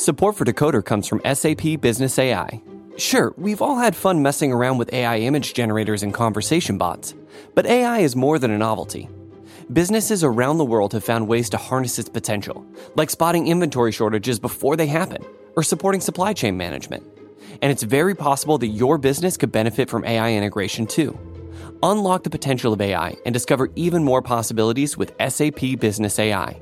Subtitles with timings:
[0.00, 2.62] Support for Decoder comes from SAP Business AI.
[2.96, 7.12] Sure, we've all had fun messing around with AI image generators and conversation bots,
[7.54, 9.10] but AI is more than a novelty.
[9.70, 12.64] Businesses around the world have found ways to harness its potential,
[12.96, 15.22] like spotting inventory shortages before they happen
[15.54, 17.06] or supporting supply chain management.
[17.60, 21.18] And it's very possible that your business could benefit from AI integration too.
[21.82, 26.58] Unlock the potential of AI and discover even more possibilities with SAP Business AI.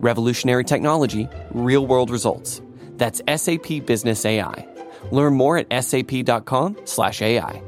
[0.00, 2.60] Revolutionary technology, real world results.
[2.96, 4.66] That's SAP Business AI.
[5.10, 7.62] Learn more at sap.com/ai.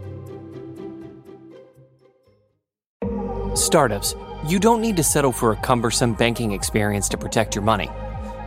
[3.54, 4.14] Startups,
[4.46, 7.88] you don't need to settle for a cumbersome banking experience to protect your money.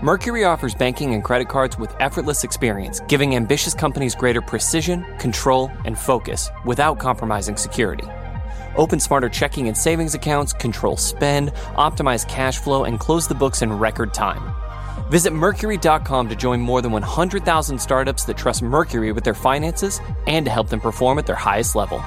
[0.02, 5.70] Mercury offers banking and credit cards with effortless experience, giving ambitious companies greater precision, control,
[5.84, 8.06] and focus without compromising security.
[8.78, 13.62] Open smarter checking and savings accounts, control spend, optimize cash flow, and close the books
[13.62, 14.54] in record time.
[15.10, 20.46] Visit Mercury.com to join more than 100,000 startups that trust Mercury with their finances and
[20.46, 22.04] to help them perform at their highest level.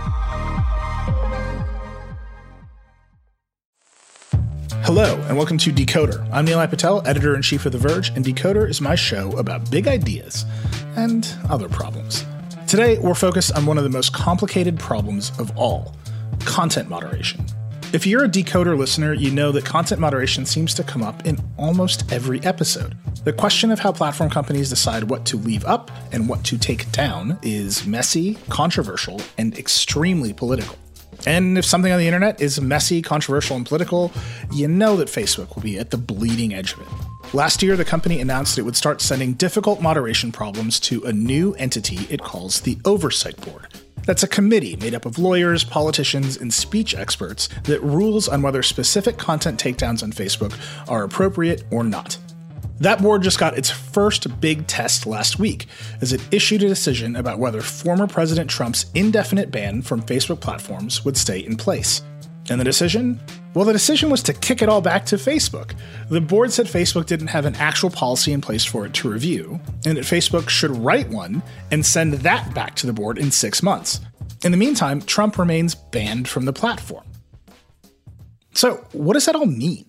[4.84, 6.28] Hello, and welcome to Decoder.
[6.32, 9.70] I'm Nilay Patel, editor in chief of The Verge, and Decoder is my show about
[9.70, 10.44] big ideas
[10.96, 12.26] and other problems.
[12.66, 15.94] Today, we're focused on one of the most complicated problems of all
[16.40, 17.44] content moderation.
[17.92, 21.36] If you're a decoder listener, you know that content moderation seems to come up in
[21.58, 22.96] almost every episode.
[23.24, 26.90] The question of how platform companies decide what to leave up and what to take
[26.90, 30.78] down is messy, controversial, and extremely political.
[31.26, 34.10] And if something on the internet is messy, controversial, and political,
[34.50, 37.34] you know that Facebook will be at the bleeding edge of it.
[37.34, 41.52] Last year, the company announced it would start sending difficult moderation problems to a new
[41.56, 43.68] entity it calls the Oversight Board.
[44.04, 48.62] That's a committee made up of lawyers, politicians, and speech experts that rules on whether
[48.62, 52.18] specific content takedowns on Facebook are appropriate or not.
[52.80, 55.66] That board just got its first big test last week
[56.00, 61.04] as it issued a decision about whether former President Trump's indefinite ban from Facebook platforms
[61.04, 62.02] would stay in place.
[62.50, 63.20] And the decision?
[63.54, 65.74] Well, the decision was to kick it all back to Facebook.
[66.08, 69.60] The board said Facebook didn't have an actual policy in place for it to review,
[69.84, 73.62] and that Facebook should write one and send that back to the board in six
[73.62, 74.00] months.
[74.42, 77.04] In the meantime, Trump remains banned from the platform.
[78.54, 79.84] So, what does that all mean?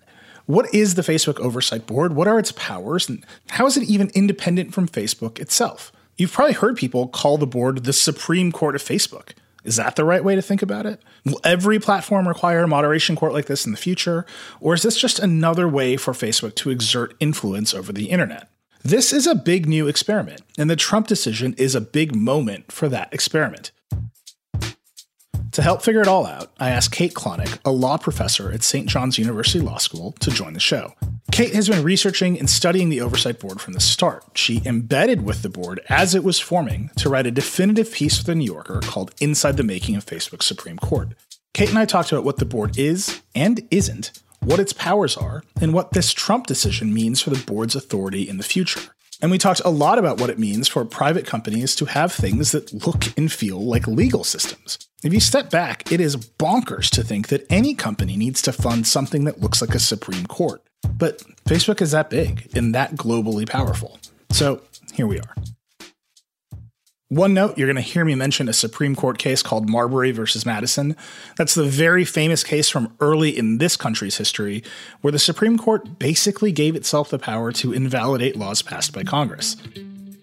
[0.46, 2.14] What is the Facebook Oversight Board?
[2.14, 3.08] What are its powers?
[3.08, 5.90] And how is it even independent from Facebook itself?
[6.16, 9.30] You've probably heard people call the board the Supreme Court of Facebook.
[9.64, 11.02] Is that the right way to think about it?
[11.24, 14.26] Will every platform require a moderation court like this in the future?
[14.60, 18.48] Or is this just another way for Facebook to exert influence over the internet?
[18.82, 22.86] This is a big new experiment, and the Trump decision is a big moment for
[22.90, 23.72] that experiment.
[25.52, 28.86] To help figure it all out, I asked Kate Klonick, a law professor at St.
[28.86, 30.92] John's University Law School, to join the show.
[31.34, 34.22] Kate has been researching and studying the Oversight Board from the start.
[34.34, 38.22] She embedded with the board as it was forming to write a definitive piece for
[38.22, 41.08] The New Yorker called Inside the Making of Facebook's Supreme Court.
[41.52, 44.12] Kate and I talked about what the board is and isn't,
[44.44, 48.36] what its powers are, and what this Trump decision means for the board's authority in
[48.36, 48.94] the future.
[49.20, 52.52] And we talked a lot about what it means for private companies to have things
[52.52, 54.78] that look and feel like legal systems.
[55.02, 58.86] If you step back, it is bonkers to think that any company needs to fund
[58.86, 60.62] something that looks like a Supreme Court.
[60.84, 63.98] But Facebook is that big and that globally powerful.
[64.30, 64.62] So
[64.92, 65.34] here we are.
[67.08, 70.44] One note, you're going to hear me mention a Supreme Court case called Marbury versus
[70.44, 70.96] Madison.
[71.36, 74.64] That's the very famous case from early in this country's history,
[75.00, 79.56] where the Supreme Court basically gave itself the power to invalidate laws passed by Congress.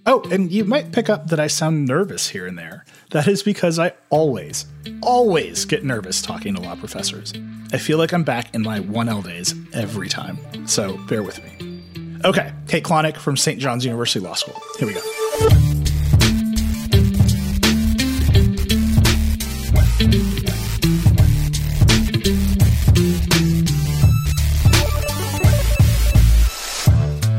[0.06, 2.86] Oh, and you might pick up that I sound nervous here and there.
[3.12, 4.66] That is because I always,
[5.02, 7.34] always get nervous talking to law professors.
[7.72, 12.20] I feel like I'm back in my 1L days every time, so bear with me.
[12.26, 13.60] Okay, Kate Klonick from St.
[13.60, 14.60] John's University Law School.
[14.80, 15.81] Here we go.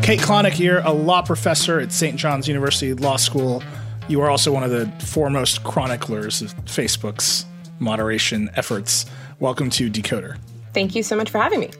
[0.02, 2.16] Kate Klonick here, a law professor at St.
[2.16, 3.62] John's University Law School.
[4.08, 7.46] You are also one of the foremost chroniclers of Facebook's
[7.78, 9.06] moderation efforts.
[9.38, 10.38] Welcome to Decoder.
[10.74, 11.70] Thank you so much for having me.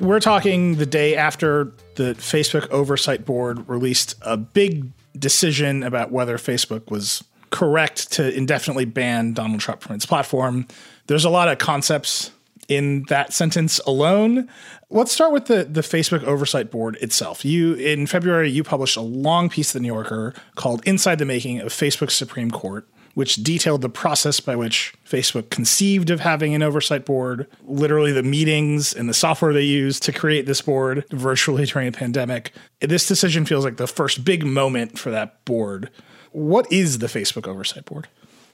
[0.00, 6.36] We're talking the day after the Facebook Oversight Board released a big decision about whether
[6.36, 10.66] Facebook was correct to indefinitely ban Donald Trump from its platform.
[11.06, 12.32] There's a lot of concepts
[12.68, 14.48] in that sentence alone.
[14.90, 17.44] Let's start with the the Facebook Oversight Board itself.
[17.44, 21.24] You in February you published a long piece in the New Yorker called "Inside the
[21.24, 26.54] Making of Facebook's Supreme Court," which detailed the process by which Facebook conceived of having
[26.54, 31.04] an oversight board, literally the meetings and the software they used to create this board
[31.10, 32.52] virtually during a pandemic.
[32.80, 35.90] This decision feels like the first big moment for that board.
[36.32, 38.08] What is the Facebook Oversight Board?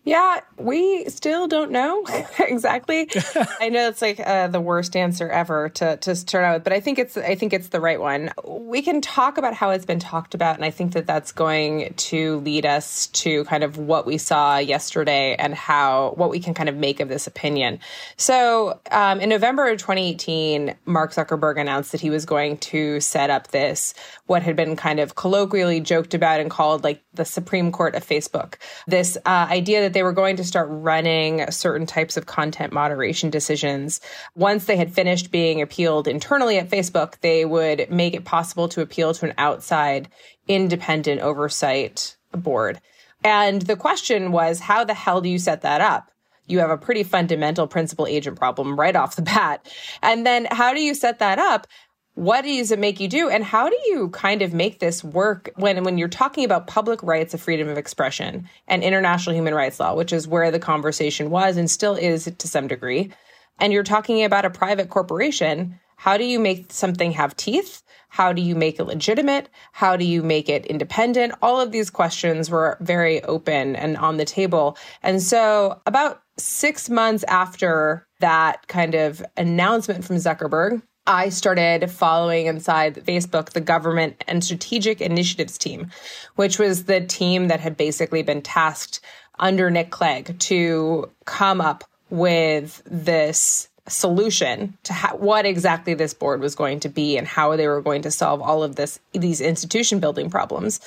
[0.04, 2.04] Yeah, we still don't know
[2.38, 3.08] exactly.
[3.60, 6.74] I know it's like uh, the worst answer ever to to start out with, but
[6.74, 8.30] I think it's I think it's the right one.
[8.46, 11.94] We can talk about how it's been talked about, and I think that that's going
[11.94, 16.52] to lead us to kind of what we saw yesterday and how what we can
[16.52, 17.80] kind of make of this opinion.
[18.18, 23.30] So, um, in November of 2018, Mark Zuckerberg announced that he was going to set
[23.30, 23.94] up this
[24.26, 28.06] what had been kind of colloquially joked about and called like the Supreme Court of
[28.06, 28.56] Facebook.
[28.86, 33.30] This uh, idea that they were going to start running certain types of content moderation
[33.30, 34.00] decisions.
[34.34, 38.82] Once they had finished being appealed internally at Facebook, they would make it possible to
[38.82, 40.08] appeal to an outside
[40.46, 42.80] independent oversight board.
[43.24, 46.10] And the question was, how the hell do you set that up?
[46.46, 49.66] You have a pretty fundamental principal agent problem right off the bat.
[50.02, 51.66] And then how do you set that up
[52.14, 53.28] what does it make you do?
[53.28, 57.02] And how do you kind of make this work when when you're talking about public
[57.02, 61.30] rights of freedom of expression and international human rights law which is where the conversation
[61.30, 63.12] was and still is to some degree
[63.58, 67.82] and you're talking about a private corporation how do you make something have teeth?
[68.08, 69.48] How do you make it legitimate?
[69.72, 71.32] How do you make it independent?
[71.40, 74.76] All of these questions were very open and on the table.
[75.02, 82.46] And so about 6 months after that kind of announcement from Zuckerberg I started following
[82.46, 85.90] inside Facebook the government and strategic initiatives team,
[86.36, 89.00] which was the team that had basically been tasked
[89.38, 96.40] under Nick Clegg to come up with this solution to ha- what exactly this board
[96.40, 99.42] was going to be and how they were going to solve all of this these
[99.42, 100.80] institution building problems.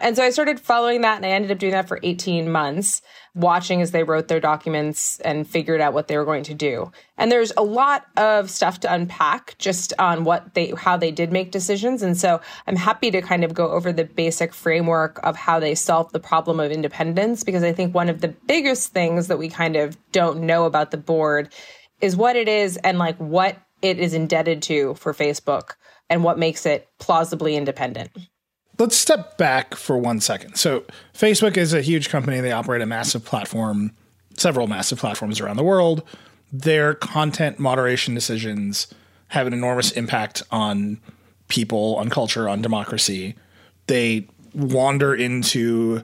[0.00, 3.02] And so I started following that and I ended up doing that for 18 months,
[3.34, 6.90] watching as they wrote their documents and figured out what they were going to do.
[7.18, 11.32] And there's a lot of stuff to unpack just on what they how they did
[11.32, 12.02] make decisions.
[12.02, 15.74] And so I'm happy to kind of go over the basic framework of how they
[15.74, 19.50] solved the problem of independence because I think one of the biggest things that we
[19.50, 21.52] kind of don't know about the board
[22.00, 25.74] is what it is and like what it is indebted to for Facebook
[26.08, 28.10] and what makes it plausibly independent
[28.80, 30.56] let's step back for one second.
[30.56, 30.84] So,
[31.14, 32.40] Facebook is a huge company.
[32.40, 33.92] They operate a massive platform,
[34.36, 36.02] several massive platforms around the world.
[36.52, 38.92] Their content moderation decisions
[39.28, 40.98] have an enormous impact on
[41.48, 43.36] people, on culture, on democracy.
[43.86, 46.02] They wander into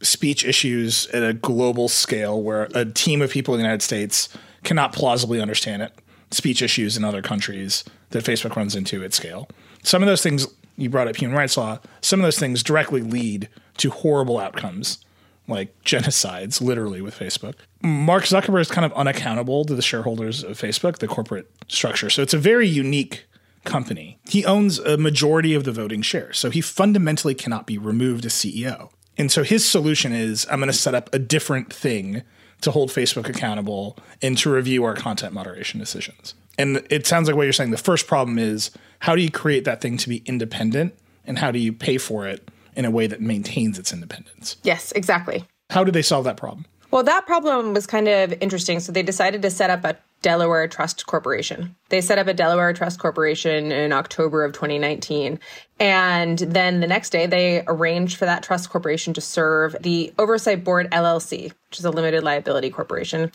[0.00, 4.28] speech issues at a global scale where a team of people in the United States
[4.64, 5.92] cannot plausibly understand it.
[6.30, 9.48] Speech issues in other countries that Facebook runs into at scale.
[9.82, 10.46] Some of those things
[10.76, 13.48] you brought up human rights law, some of those things directly lead
[13.78, 15.04] to horrible outcomes
[15.48, 17.54] like genocides, literally with Facebook.
[17.82, 22.10] Mark Zuckerberg is kind of unaccountable to the shareholders of Facebook, the corporate structure.
[22.10, 23.26] So it's a very unique
[23.64, 24.18] company.
[24.28, 26.38] He owns a majority of the voting shares.
[26.38, 28.90] So he fundamentally cannot be removed as CEO.
[29.18, 32.22] And so his solution is I'm going to set up a different thing
[32.62, 36.34] to hold Facebook accountable and to review our content moderation decisions.
[36.58, 37.70] And it sounds like what you're saying.
[37.70, 38.70] The first problem is
[39.00, 40.94] how do you create that thing to be independent
[41.24, 44.56] and how do you pay for it in a way that maintains its independence?
[44.62, 45.44] Yes, exactly.
[45.70, 46.66] How did they solve that problem?
[46.90, 48.78] Well, that problem was kind of interesting.
[48.80, 51.74] So they decided to set up a Delaware Trust Corporation.
[51.88, 55.40] They set up a Delaware Trust Corporation in October of 2019.
[55.80, 60.64] And then the next day, they arranged for that trust corporation to serve the Oversight
[60.64, 63.32] Board LLC, which is a limited liability corporation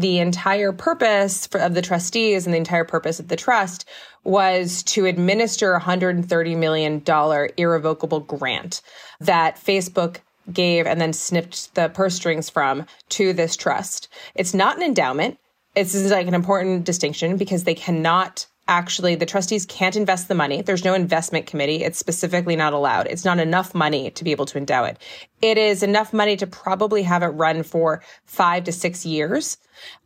[0.00, 3.84] the entire purpose of the trustees and the entire purpose of the trust
[4.24, 7.02] was to administer a $130 million
[7.56, 8.82] irrevocable grant
[9.20, 10.18] that Facebook
[10.52, 14.08] gave and then snipped the purse strings from to this trust.
[14.34, 15.38] It's not an endowment.
[15.76, 20.62] It's like an important distinction because they cannot actually the trustees can't invest the money.
[20.62, 21.82] There's no investment committee.
[21.82, 23.08] It's specifically not allowed.
[23.08, 24.96] It's not enough money to be able to endow it.
[25.42, 29.58] It is enough money to probably have it run for five to six years.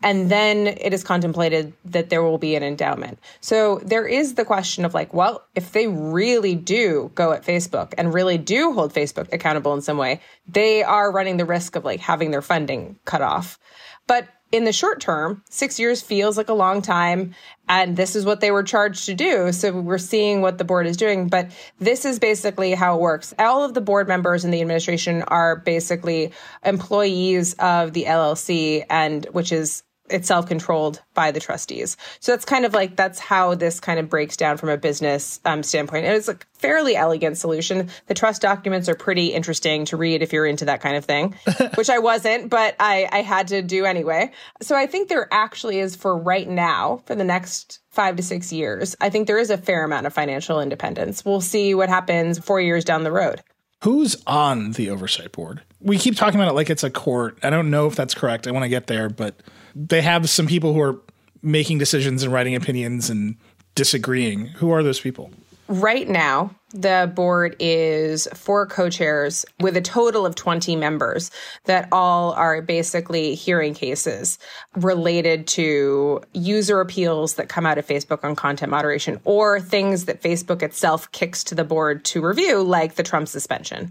[0.03, 3.19] And then it is contemplated that there will be an endowment.
[3.41, 7.93] So there is the question of like, well, if they really do go at Facebook
[7.99, 11.85] and really do hold Facebook accountable in some way, they are running the risk of
[11.85, 13.59] like having their funding cut off.
[14.07, 17.35] But in the short term, six years feels like a long time.
[17.69, 19.51] And this is what they were charged to do.
[19.51, 21.27] So we're seeing what the board is doing.
[21.27, 23.35] But this is basically how it works.
[23.37, 26.31] All of the board members in the administration are basically
[26.65, 31.97] employees of the LLC, and which is itself controlled by the trustees.
[32.21, 35.41] So that's kind of like that's how this kind of breaks down from a business
[35.45, 36.05] um, standpoint.
[36.05, 37.89] And it's a fairly elegant solution.
[38.07, 41.35] The trust documents are pretty interesting to read if you're into that kind of thing,
[41.77, 44.31] which I wasn't, but I, I had to do anyway.
[44.61, 48.53] So I think there actually is for right now, for the next five to six
[48.53, 51.25] years, I think there is a fair amount of financial independence.
[51.25, 53.43] We'll see what happens four years down the road.
[53.83, 55.63] Who's on the oversight board?
[55.81, 57.39] We keep talking about it like it's a court.
[57.43, 58.47] I don't know if that's correct.
[58.47, 59.43] I want to get there, but
[59.75, 61.01] they have some people who are
[61.43, 63.37] making decisions and writing opinions and
[63.75, 64.47] disagreeing.
[64.47, 65.31] Who are those people?
[65.67, 71.31] Right now, the board is four co chairs with a total of 20 members
[71.65, 74.39] that all are basically hearing cases
[74.77, 80.21] related to user appeals that come out of Facebook on content moderation or things that
[80.21, 83.91] Facebook itself kicks to the board to review, like the Trump suspension.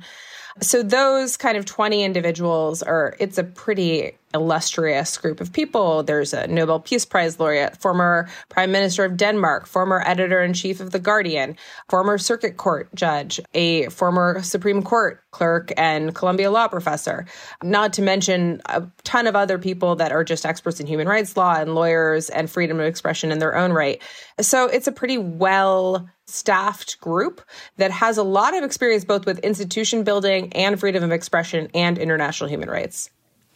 [0.61, 6.03] So those kind of 20 individuals are, it's a pretty illustrious group of people.
[6.03, 10.79] There's a Nobel Peace Prize laureate, former Prime Minister of Denmark, former editor in chief
[10.79, 11.55] of The Guardian,
[11.89, 17.25] former circuit court judge, a former Supreme Court clerk, and Columbia Law professor.
[17.61, 21.37] Not to mention a ton of other people that are just experts in human rights
[21.37, 24.01] law and lawyers and freedom of expression in their own right.
[24.39, 27.41] So it's a pretty well staffed group
[27.77, 31.97] that has a lot of experience both with institution building and freedom of expression and
[31.97, 33.09] international human rights.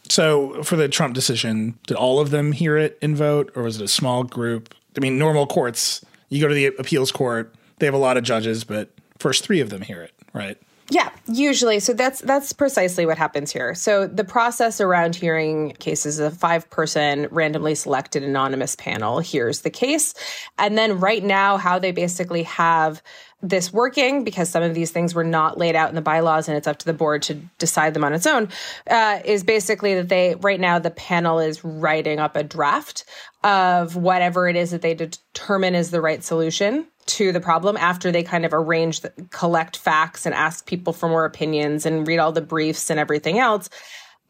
[0.09, 3.79] So, for the Trump decision, did all of them hear it and vote, or was
[3.79, 4.73] it a small group?
[4.95, 8.23] I mean, normal courts, you go to the appeals court, they have a lot of
[8.23, 10.57] judges, but first three of them hear it, right?
[10.89, 11.81] Yeah, usually.
[11.81, 13.75] So that's that's precisely what happens here.
[13.75, 19.69] So the process around hearing cases is a five-person randomly selected anonymous panel hears the
[19.69, 20.13] case,
[20.57, 23.01] and then right now, how they basically have
[23.41, 26.57] this working because some of these things were not laid out in the bylaws and
[26.57, 28.49] it's up to the board to decide them on its own
[28.89, 33.05] uh, is basically that they right now the panel is writing up a draft
[33.43, 38.11] of whatever it is that they determine is the right solution to the problem after
[38.11, 42.17] they kind of arrange the, collect facts and ask people for more opinions and read
[42.17, 43.69] all the briefs and everything else.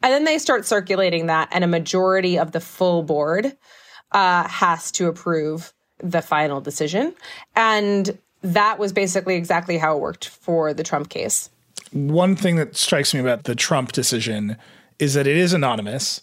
[0.02, 3.56] And then they start circulating that and a majority of the full board
[4.12, 7.14] uh, has to approve the final decision.
[7.56, 11.50] And that was basically exactly how it worked for the Trump case.
[11.92, 14.56] One thing that strikes me about the Trump decision
[14.98, 16.22] is that it is anonymous.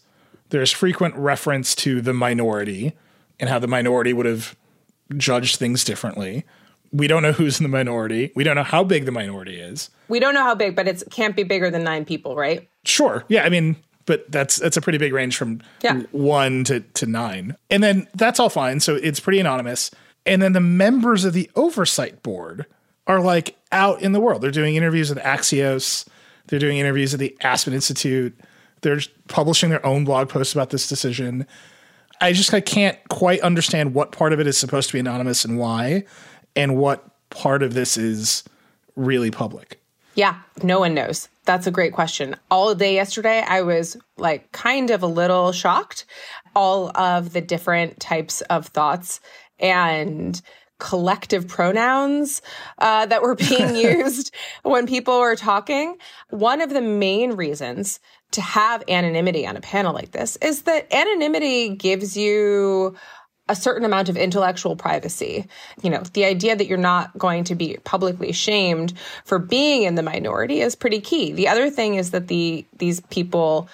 [0.49, 2.93] There's frequent reference to the minority
[3.39, 4.55] and how the minority would have
[5.17, 6.45] judged things differently.
[6.91, 8.31] We don't know who's in the minority.
[8.35, 9.89] We don't know how big the minority is.
[10.07, 12.69] We don't know how big, but it can't be bigger than nine people, right?
[12.85, 13.25] Sure.
[13.27, 13.43] Yeah.
[13.43, 16.03] I mean, but that's that's a pretty big range from yeah.
[16.11, 17.55] one to, to nine.
[17.69, 18.79] And then that's all fine.
[18.79, 19.91] So it's pretty anonymous.
[20.25, 22.65] And then the members of the oversight board
[23.07, 24.41] are like out in the world.
[24.41, 26.07] They're doing interviews with Axios,
[26.47, 28.35] they're doing interviews at the Aspen Institute,
[28.81, 31.45] they're publishing their own blog posts about this decision.
[32.21, 35.45] I just I can't quite understand what part of it is supposed to be anonymous
[35.45, 36.05] and why,
[36.55, 38.43] and what part of this is
[38.95, 39.79] really public.
[40.15, 41.27] Yeah, no one knows.
[41.43, 42.35] That's a great question.
[42.49, 46.05] All day yesterday, I was like kind of a little shocked.
[46.55, 49.19] All of the different types of thoughts
[49.59, 50.41] and
[50.77, 52.41] collective pronouns
[52.79, 54.33] uh, that were being used
[54.63, 55.97] when people were talking.
[56.29, 57.99] One of the main reasons
[58.31, 62.95] to have anonymity on a panel like this is that anonymity gives you
[63.47, 65.45] a certain amount of intellectual privacy.
[65.83, 68.93] You know, the idea that you're not going to be publicly shamed
[69.23, 71.31] for being in the minority is pretty key.
[71.31, 73.69] The other thing is that the these people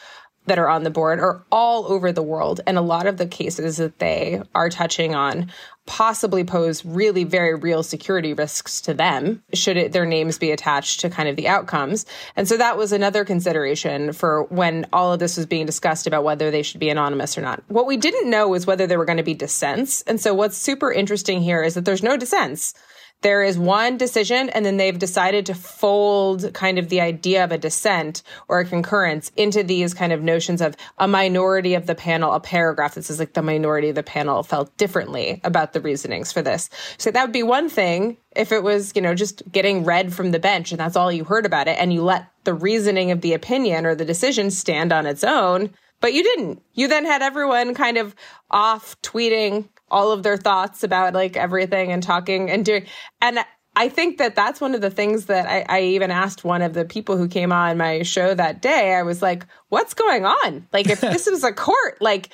[0.48, 2.62] that are on the board are all over the world.
[2.66, 5.52] And a lot of the cases that they are touching on
[5.86, 11.00] possibly pose really very real security risks to them should it, their names be attached
[11.00, 12.06] to kind of the outcomes.
[12.36, 16.24] And so that was another consideration for when all of this was being discussed about
[16.24, 17.64] whether they should be anonymous or not.
[17.68, 20.04] What we didn't know was whether there were going to be dissents.
[20.04, 22.74] And so what's super interesting here is that there's no dissents
[23.22, 27.52] there is one decision and then they've decided to fold kind of the idea of
[27.52, 31.96] a dissent or a concurrence into these kind of notions of a minority of the
[31.96, 35.82] panel, a paragraph that says like the minority of the panel felt differently about the
[35.82, 36.70] reasonings for this.
[36.98, 40.32] So that would be one thing if it was, you know, just getting read from
[40.32, 43.22] the bench and that's all you heard about it and you let the reasoning of
[43.22, 45.70] the opinion or the decision stand on its own.
[46.00, 46.64] But you didn't.
[46.74, 48.16] You then had everyone kind of
[48.50, 52.86] off tweeting all of their thoughts about like everything and talking and doing.
[53.22, 53.40] And
[53.76, 56.74] I think that that's one of the things that I, I, even asked one of
[56.74, 58.96] the people who came on my show that day.
[58.96, 60.68] I was like, what's going on?
[60.74, 62.30] Like, if this was a court, like,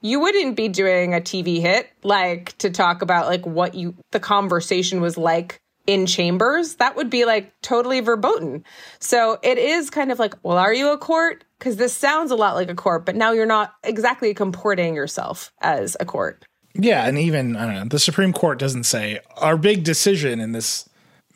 [0.00, 4.18] you wouldn't be doing a TV hit, like, to talk about like what you, the
[4.18, 6.74] conversation was like in chambers.
[6.76, 8.64] That would be like totally verboten.
[8.98, 11.44] So it is kind of like, well, are you a court?
[11.62, 15.52] because this sounds a lot like a court, but now you're not exactly comporting yourself
[15.60, 16.44] as a court.
[16.74, 20.52] Yeah, and even I don't know, the Supreme Court doesn't say our big decision in
[20.52, 20.88] this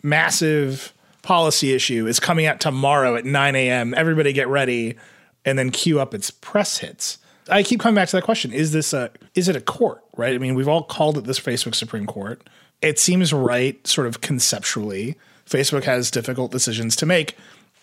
[0.03, 3.93] massive policy issue is coming out tomorrow at 9 a.m.
[3.95, 4.97] Everybody get ready,
[5.45, 7.19] and then queue up its press hits.
[7.49, 10.03] I keep coming back to that question: Is this a is it a court?
[10.17, 10.35] Right?
[10.35, 12.49] I mean, we've all called it this Facebook Supreme Court.
[12.81, 15.17] It seems right, sort of conceptually.
[15.47, 17.37] Facebook has difficult decisions to make.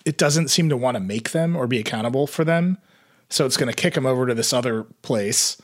[0.05, 2.77] It doesn't seem to want to make them or be accountable for them.
[3.29, 5.59] So it's going to kick them over to this other place.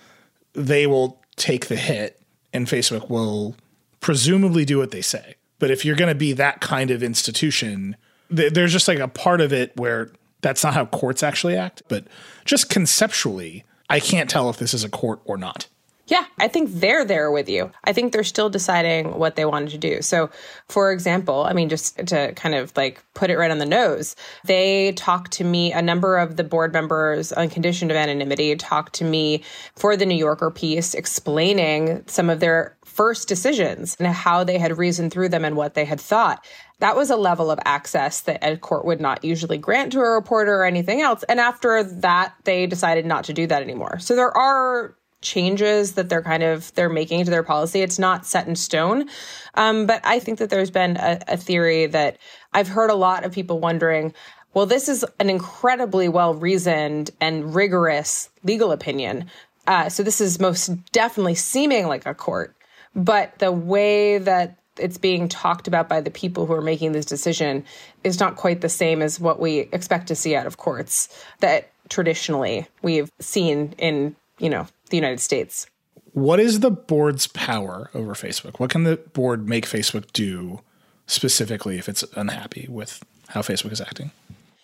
[0.53, 2.21] They will take the hit,
[2.53, 3.55] and Facebook will
[3.99, 5.35] presumably do what they say.
[5.57, 7.95] But if you're going to be that kind of institution,
[8.33, 11.83] th- there's just like a part of it where that's not how courts actually act.
[11.89, 12.05] But
[12.45, 15.67] just conceptually, I can't tell if this is a court or not.
[16.09, 17.71] Yeah, I think they're there with you.
[17.83, 20.01] I think they're still deciding what they wanted to do.
[20.01, 20.31] So,
[20.67, 24.15] for example, I mean, just to kind of like put it right on the nose,
[24.43, 28.93] they talked to me, a number of the board members on condition of anonymity talked
[28.95, 29.43] to me
[29.75, 34.79] for the New Yorker piece, explaining some of their first decisions and how they had
[34.79, 36.43] reasoned through them and what they had thought.
[36.79, 40.09] That was a level of access that Ed Court would not usually grant to a
[40.09, 41.23] reporter or anything else.
[41.23, 43.99] And after that, they decided not to do that anymore.
[43.99, 48.25] So there are changes that they're kind of they're making to their policy it's not
[48.25, 49.09] set in stone.
[49.55, 52.17] Um, but i think that there's been a, a theory that
[52.53, 54.13] i've heard a lot of people wondering
[54.53, 59.29] well this is an incredibly well reasoned and rigorous legal opinion.
[59.67, 62.55] Uh, so this is most definitely seeming like a court
[62.95, 67.05] but the way that it's being talked about by the people who are making this
[67.05, 67.63] decision
[68.03, 71.09] is not quite the same as what we expect to see out of courts
[71.39, 75.67] that traditionally we've seen in you know the United States.
[76.13, 78.59] What is the board's power over Facebook?
[78.59, 80.61] What can the board make Facebook do
[81.05, 84.11] specifically if it's unhappy with how Facebook is acting?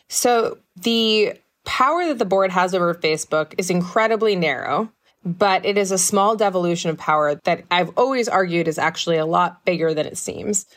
[0.08, 1.34] So, the
[1.66, 4.92] power that the board has over Facebook is incredibly narrow,
[5.24, 9.26] but it is a small devolution of power that I've always argued is actually a
[9.26, 10.68] lot bigger than it seems.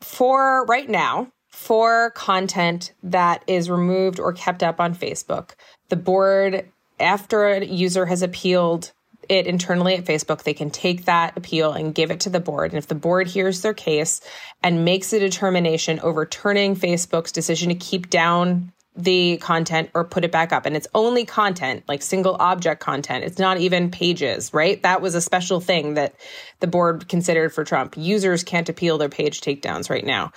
[0.00, 5.52] For right now, for content that is removed or kept up on Facebook,
[5.88, 6.70] the board,
[7.00, 8.92] after a user has appealed
[9.28, 12.72] it internally at Facebook, they can take that appeal and give it to the board.
[12.72, 14.20] And if the board hears their case
[14.62, 20.32] and makes a determination overturning Facebook's decision to keep down the content or put it
[20.32, 24.82] back up, and it's only content, like single object content, it's not even pages, right?
[24.82, 26.14] That was a special thing that
[26.60, 27.96] the board considered for Trump.
[27.96, 30.32] Users can't appeal their page takedowns right now.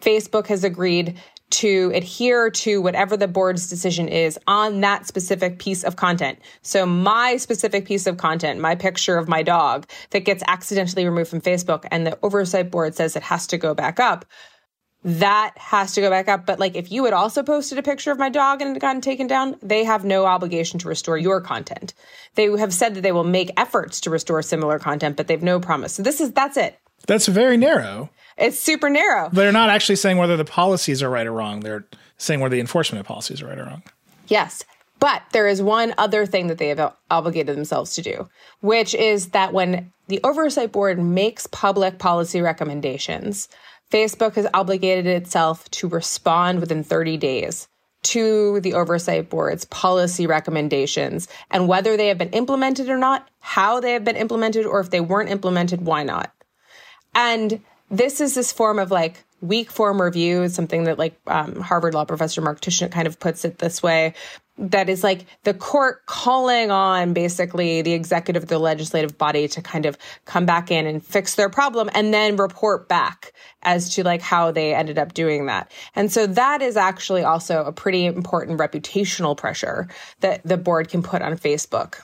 [0.00, 1.18] Facebook has agreed
[1.50, 6.38] to adhere to whatever the board's decision is on that specific piece of content.
[6.62, 11.30] So my specific piece of content, my picture of my dog that gets accidentally removed
[11.30, 14.26] from Facebook and the oversight board says it has to go back up,
[15.04, 16.44] that has to go back up.
[16.44, 19.00] But like if you had also posted a picture of my dog and it gotten
[19.00, 21.94] taken down, they have no obligation to restore your content.
[22.34, 25.60] They have said that they will make efforts to restore similar content, but they've no
[25.60, 25.94] promise.
[25.94, 26.78] So this is that's it.
[27.06, 28.10] That's very narrow.
[28.38, 29.28] It's super narrow.
[29.32, 31.60] They're not actually saying whether the policies are right or wrong.
[31.60, 31.86] They're
[32.18, 33.82] saying whether the enforcement of policies are right or wrong.
[34.28, 34.64] Yes.
[35.00, 38.28] But there is one other thing that they have obligated themselves to do,
[38.60, 43.48] which is that when the oversight board makes public policy recommendations,
[43.90, 47.68] Facebook has obligated itself to respond within 30 days
[48.02, 53.80] to the oversight board's policy recommendations and whether they have been implemented or not, how
[53.80, 56.32] they have been implemented, or if they weren't implemented, why not.
[57.14, 61.94] And this is this form of like weak form review something that like um, Harvard
[61.94, 64.14] law professor Mark Tushnet kind of puts it this way
[64.58, 69.86] that is like the court calling on basically the executive the legislative body to kind
[69.86, 74.20] of come back in and fix their problem and then report back as to like
[74.20, 75.70] how they ended up doing that.
[75.94, 79.88] And so that is actually also a pretty important reputational pressure
[80.20, 82.00] that the board can put on facebook.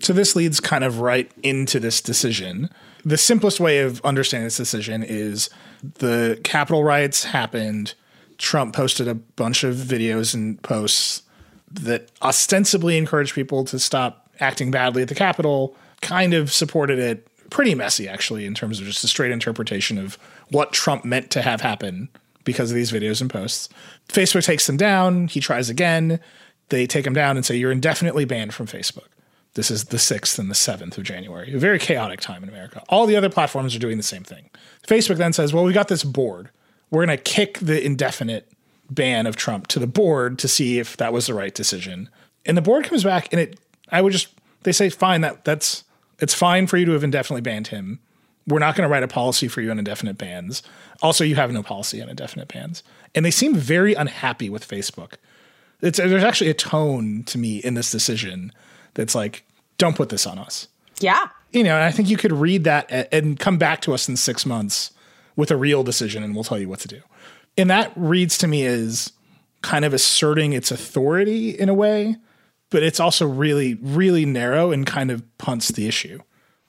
[0.00, 2.68] So this leads kind of right into this decision
[3.04, 5.50] the simplest way of understanding this decision is
[5.98, 7.94] the Capitol riots happened.
[8.38, 11.22] Trump posted a bunch of videos and posts
[11.70, 17.28] that ostensibly encouraged people to stop acting badly at the Capitol, kind of supported it.
[17.50, 20.18] Pretty messy, actually, in terms of just a straight interpretation of
[20.50, 22.08] what Trump meant to have happen
[22.44, 23.68] because of these videos and posts.
[24.08, 25.28] Facebook takes them down.
[25.28, 26.20] He tries again.
[26.70, 29.06] They take him down and say, You're indefinitely banned from Facebook.
[29.54, 31.54] This is the 6th and the 7th of January.
[31.54, 32.82] A very chaotic time in America.
[32.88, 34.50] All the other platforms are doing the same thing.
[34.86, 36.50] Facebook then says, well, we got this board.
[36.90, 38.50] We're going to kick the indefinite
[38.90, 42.08] ban of Trump to the board to see if that was the right decision.
[42.44, 43.58] And the board comes back and it,
[43.90, 44.28] I would just,
[44.64, 45.84] they say, fine, that that's,
[46.18, 48.00] it's fine for you to have indefinitely banned him.
[48.46, 50.62] We're not going to write a policy for you on indefinite bans.
[51.00, 52.82] Also, you have no policy on indefinite bans.
[53.14, 55.14] And they seem very unhappy with Facebook
[55.80, 58.52] It's, there's actually a tone to me in this decision
[58.94, 59.44] that's like,
[59.78, 60.68] don't put this on us.
[61.00, 61.28] Yeah.
[61.52, 64.16] You know, and I think you could read that and come back to us in
[64.16, 64.90] six months
[65.36, 67.00] with a real decision and we'll tell you what to do.
[67.56, 69.12] And that reads to me as
[69.62, 72.16] kind of asserting its authority in a way,
[72.70, 76.20] but it's also really, really narrow and kind of punts the issue.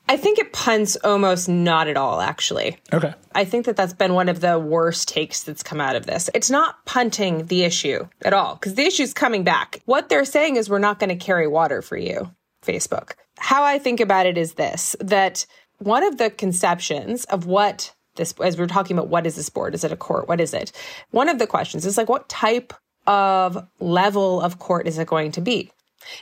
[0.07, 2.77] I think it punts almost not at all, actually.
[2.93, 3.13] Okay.
[3.33, 6.29] I think that that's been one of the worst takes that's come out of this.
[6.33, 9.81] It's not punting the issue at all, because the issue's coming back.
[9.85, 12.31] What they're saying is, we're not going to carry water for you,
[12.63, 13.13] Facebook.
[13.37, 15.45] How I think about it is this that
[15.79, 19.75] one of the conceptions of what this, as we're talking about what is this board?
[19.75, 20.27] Is it a court?
[20.27, 20.71] What is it?
[21.11, 22.73] One of the questions is like, what type
[23.07, 25.71] of level of court is it going to be?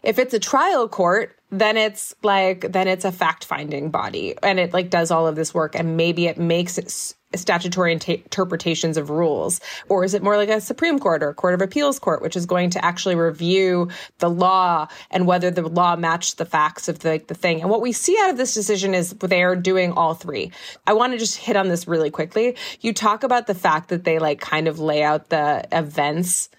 [0.04, 4.60] If it's a trial court, then it's like then it's a fact finding body and
[4.60, 9.10] it like does all of this work and maybe it makes it statutory interpretations of
[9.10, 9.60] rules.
[9.90, 12.36] Or is it more like a supreme court or a court of appeals court which
[12.36, 17.00] is going to actually review the law and whether the law matched the facts of
[17.00, 17.62] the, the thing.
[17.62, 20.52] And what we see out of this decision is they are doing all three.
[20.88, 22.56] I want to just hit on this really quickly.
[22.82, 26.50] You talk about the fact that they like kind of lay out the events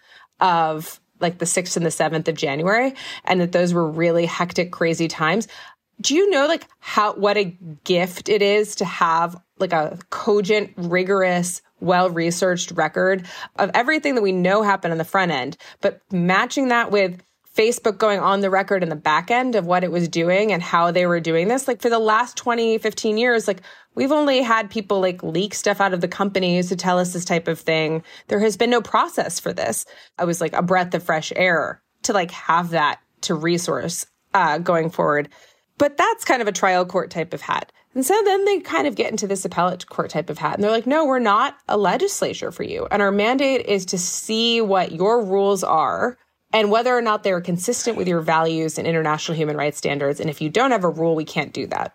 [0.41, 4.73] of like the 6th and the 7th of January and that those were really hectic
[4.73, 5.49] crazy times.
[6.01, 10.73] Do you know like how what a gift it is to have like a cogent,
[10.77, 16.69] rigorous, well-researched record of everything that we know happened on the front end, but matching
[16.69, 17.23] that with
[17.55, 20.63] Facebook going on the record in the back end of what it was doing and
[20.63, 21.69] how they were doing this.
[21.69, 23.63] Like for the last 20, 15 years, like
[23.95, 27.25] we've only had people like leak stuff out of the companies to tell us this
[27.25, 28.03] type of thing.
[28.27, 29.87] There has been no process for this.
[30.19, 34.59] I was like a breath of fresh air to like have that to resource uh,
[34.59, 35.29] going forward.
[35.79, 37.73] But that's kind of a trial court type of hat.
[37.95, 40.55] And so then they kind of get into this appellate court type of hat.
[40.55, 42.89] And they're like, no, we're not a legislature for you.
[42.91, 46.19] And our mandate is to see what your rules are
[46.55, 50.21] and whether or not they're consistent with your values and international human rights standards.
[50.21, 51.95] And if you don't have a rule, we can't do that.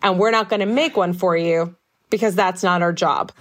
[0.00, 1.76] And we're not going to make one for you
[2.08, 3.32] because that's not our job.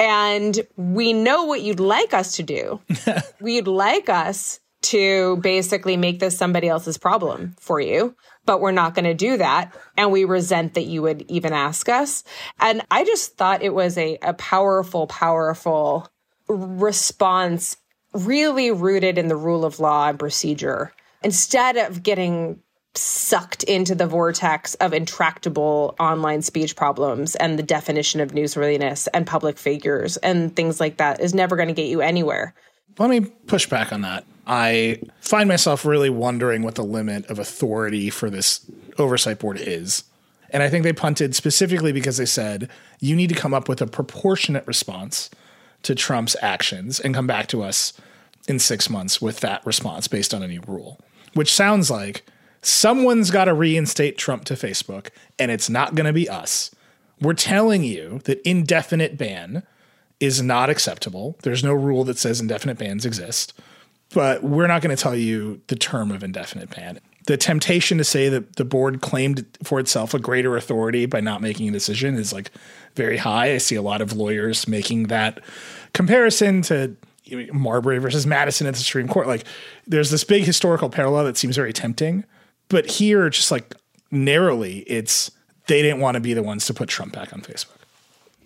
[0.00, 2.80] And we know what you'd like us to do.
[3.40, 8.94] We'd like us to basically make this somebody else's problem for you, but we're not
[8.94, 9.72] going to do that.
[9.96, 12.24] And we resent that you would even ask us.
[12.58, 16.08] And I just thought it was a, a powerful, powerful
[16.48, 17.76] response
[18.12, 20.92] really rooted in the rule of law and procedure
[21.22, 22.60] instead of getting
[22.94, 29.26] sucked into the vortex of intractable online speech problems and the definition of newsworthiness and
[29.26, 32.52] public figures and things like that is never going to get you anywhere.
[32.98, 34.24] Let me push back on that.
[34.46, 38.68] I find myself really wondering what the limit of authority for this
[38.98, 40.02] oversight board is.
[40.52, 42.68] And I think they punted specifically because they said
[42.98, 45.30] you need to come up with a proportionate response
[45.82, 47.92] to Trump's actions and come back to us
[48.48, 50.98] in six months with that response based on a new rule,
[51.34, 52.24] which sounds like
[52.62, 56.70] someone's got to reinstate Trump to Facebook, and it's not going to be us.
[57.20, 59.62] We're telling you that indefinite ban
[60.20, 61.36] is not acceptable.
[61.42, 63.58] There's no rule that says indefinite bans exist,
[64.12, 67.00] but we're not going to tell you the term of indefinite ban.
[67.26, 71.42] The temptation to say that the board claimed for itself a greater authority by not
[71.42, 72.50] making a decision is like
[72.94, 73.52] very high.
[73.52, 75.40] I see a lot of lawyers making that
[75.92, 76.96] comparison to
[77.52, 79.26] Marbury versus Madison at the Supreme Court.
[79.26, 79.44] Like
[79.86, 82.24] there's this big historical parallel that seems very tempting.
[82.68, 83.74] But here, just like
[84.10, 85.30] narrowly, it's
[85.66, 87.76] they didn't want to be the ones to put Trump back on Facebook.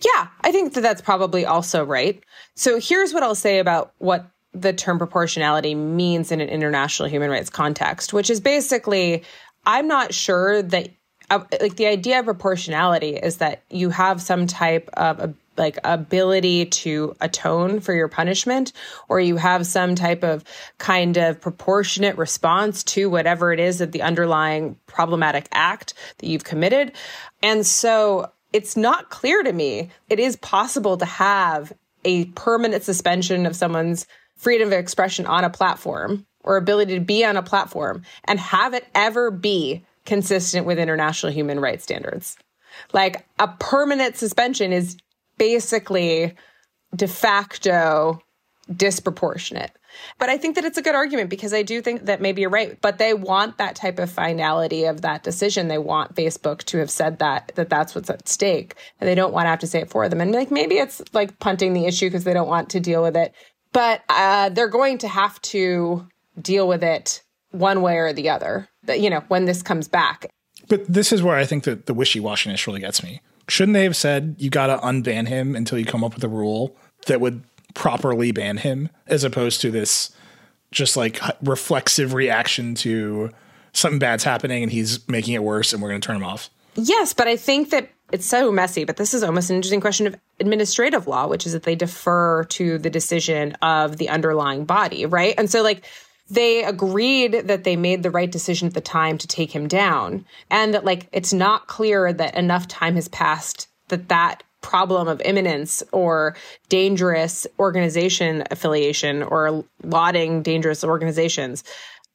[0.01, 2.21] Yeah, I think that that's probably also right.
[2.55, 7.29] So here's what I'll say about what the term proportionality means in an international human
[7.29, 9.23] rights context, which is basically,
[9.65, 10.89] I'm not sure that,
[11.29, 16.65] uh, like, the idea of proportionality is that you have some type of like ability
[16.65, 18.73] to atone for your punishment
[19.07, 20.43] or you have some type of
[20.79, 26.43] kind of proportionate response to whatever it is that the underlying problematic act that you've
[26.43, 26.91] committed.
[27.41, 31.71] And so it's not clear to me it is possible to have
[32.03, 34.05] a permanent suspension of someone's
[34.35, 38.73] freedom of expression on a platform or ability to be on a platform and have
[38.73, 42.37] it ever be consistent with international human rights standards.
[42.93, 44.97] Like a permanent suspension is
[45.37, 46.35] basically
[46.95, 48.21] de facto
[48.73, 49.71] disproportionate.
[50.19, 52.49] But I think that it's a good argument because I do think that maybe you're
[52.49, 52.79] right.
[52.81, 55.67] But they want that type of finality of that decision.
[55.67, 59.33] They want Facebook to have said that that that's what's at stake, and they don't
[59.33, 60.21] want to have to say it for them.
[60.21, 63.15] And like maybe it's like punting the issue because they don't want to deal with
[63.15, 63.33] it.
[63.75, 66.07] But uh, they're going to have to
[66.41, 68.67] deal with it one way or the other.
[68.87, 70.31] You know when this comes back.
[70.67, 73.83] But this is where I think that the wishy washiness really gets me shouldn't they
[73.83, 76.75] have said you got to unban him until you come up with a rule
[77.07, 80.11] that would properly ban him as opposed to this
[80.71, 83.29] just like reflexive reaction to
[83.73, 86.49] something bad's happening and he's making it worse and we're going to turn him off?
[86.75, 90.07] Yes, but I think that it's so messy, but this is almost an interesting question
[90.07, 95.05] of administrative law, which is that they defer to the decision of the underlying body,
[95.05, 95.33] right?
[95.37, 95.85] And so, like,
[96.29, 100.25] they agreed that they made the right decision at the time to take him down,
[100.49, 105.21] and that, like, it's not clear that enough time has passed that that problem of
[105.21, 106.35] imminence or
[106.69, 111.63] dangerous organization affiliation or lauding dangerous organizations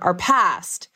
[0.00, 0.88] are past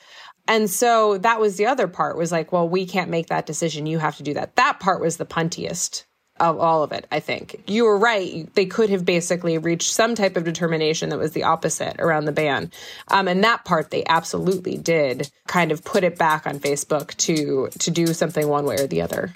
[0.47, 3.87] and so that was the other part was like, well, we can't make that decision.
[3.87, 4.57] You have to do that.
[4.57, 6.05] That part was the puntiest
[6.41, 7.63] of all of it, I think.
[7.67, 8.53] You were right.
[8.55, 12.33] They could have basically reached some type of determination that was the opposite around the
[12.33, 12.73] ban.
[13.09, 17.69] Um, and that part they absolutely did kind of put it back on Facebook to
[17.79, 19.33] to do something one way or the other.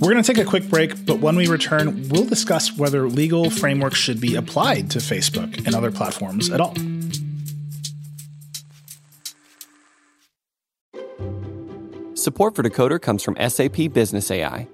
[0.00, 3.48] We're going to take a quick break, but when we return, we'll discuss whether legal
[3.48, 6.74] frameworks should be applied to Facebook and other platforms at all.
[12.26, 14.66] Support for Decoder comes from SAP Business AI.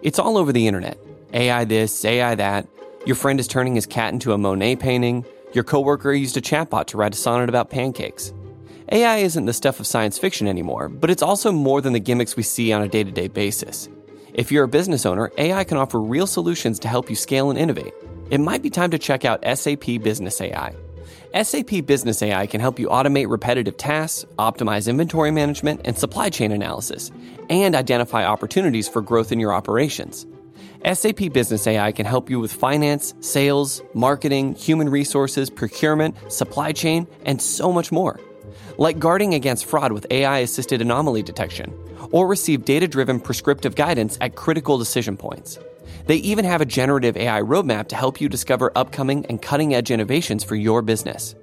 [0.00, 0.96] It's all over the internet.
[1.34, 2.66] AI this, AI that.
[3.04, 5.26] Your friend is turning his cat into a Monet painting.
[5.52, 8.32] Your coworker used a chatbot to write a sonnet about pancakes.
[8.90, 12.34] AI isn't the stuff of science fiction anymore, but it's also more than the gimmicks
[12.34, 13.90] we see on a day to day basis.
[14.32, 17.58] If you're a business owner, AI can offer real solutions to help you scale and
[17.58, 17.92] innovate.
[18.30, 20.74] It might be time to check out SAP Business AI.
[21.34, 26.52] SAP Business AI can help you automate repetitive tasks, optimize inventory management and supply chain
[26.52, 27.10] analysis,
[27.50, 30.26] and identify opportunities for growth in your operations.
[30.84, 37.06] SAP Business AI can help you with finance, sales, marketing, human resources, procurement, supply chain,
[37.24, 38.20] and so much more.
[38.78, 41.72] Like guarding against fraud with AI assisted anomaly detection,
[42.12, 45.58] or receive data driven prescriptive guidance at critical decision points.
[46.06, 49.90] They even have a generative AI roadmap to help you discover upcoming and cutting edge
[49.90, 51.34] innovations for your business.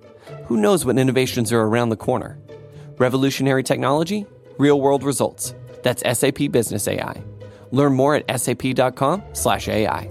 [0.45, 2.39] Who knows what innovations are around the corner?
[2.97, 4.25] Revolutionary technology,
[4.57, 5.53] real world results.
[5.83, 7.21] That's SAP Business AI.
[7.71, 10.09] Learn more at sap.com/slash AI.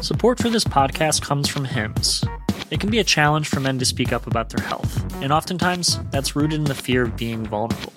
[0.00, 2.24] Support for this podcast comes from Hims.
[2.70, 5.98] It can be a challenge for men to speak up about their health, and oftentimes
[6.10, 7.92] that's rooted in the fear of being vulnerable.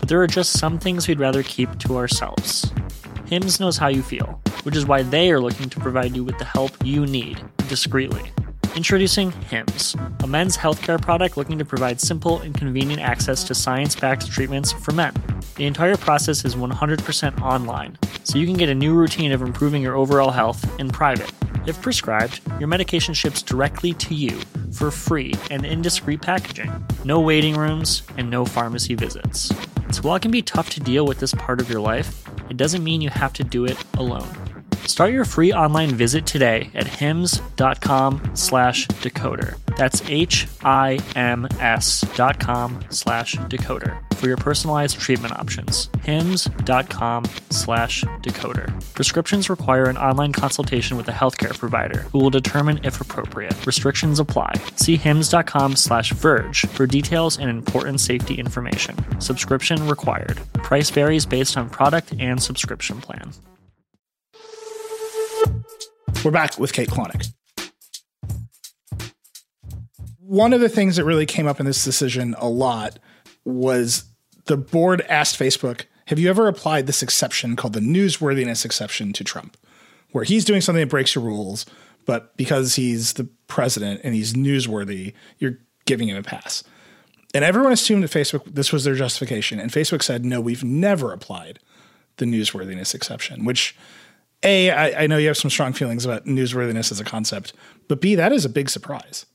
[0.00, 2.72] But there are just some things we'd rather keep to ourselves.
[3.34, 6.38] Hims knows how you feel, which is why they are looking to provide you with
[6.38, 8.30] the help you need discreetly.
[8.76, 13.96] Introducing Hims, a men's healthcare product looking to provide simple and convenient access to science
[13.96, 15.12] backed treatments for men.
[15.56, 19.82] The entire process is 100% online, so you can get a new routine of improving
[19.82, 21.32] your overall health in private.
[21.66, 24.38] If prescribed, your medication ships directly to you
[24.70, 26.70] for free and in discreet packaging.
[27.04, 29.52] No waiting rooms and no pharmacy visits.
[29.90, 32.56] So while it can be tough to deal with this part of your life, it
[32.56, 34.43] doesn't mean you have to do it alone.
[34.86, 39.58] Start your free online visit today at hims.com slash decoder.
[39.76, 45.90] That's H-I-M-S dot com slash decoder for your personalized treatment options.
[46.04, 48.94] hims.com slash decoder.
[48.94, 53.66] Prescriptions require an online consultation with a healthcare provider who will determine if appropriate.
[53.66, 54.52] Restrictions apply.
[54.76, 58.96] See hims.com slash verge for details and important safety information.
[59.20, 60.38] Subscription required.
[60.54, 63.32] Price varies based on product and subscription plan.
[66.24, 67.30] We're back with Kate Klonick.
[70.20, 72.98] One of the things that really came up in this decision a lot
[73.44, 74.04] was
[74.46, 79.22] the board asked Facebook, Have you ever applied this exception called the newsworthiness exception to
[79.22, 79.58] Trump,
[80.12, 81.66] where he's doing something that breaks your rules,
[82.06, 86.64] but because he's the president and he's newsworthy, you're giving him a pass?
[87.34, 89.60] And everyone assumed that Facebook this was their justification.
[89.60, 91.58] And Facebook said, No, we've never applied
[92.16, 93.76] the newsworthiness exception, which
[94.44, 97.52] a, I, I know you have some strong feelings about newsworthiness as a concept,
[97.88, 99.26] but B, that is a big surprise.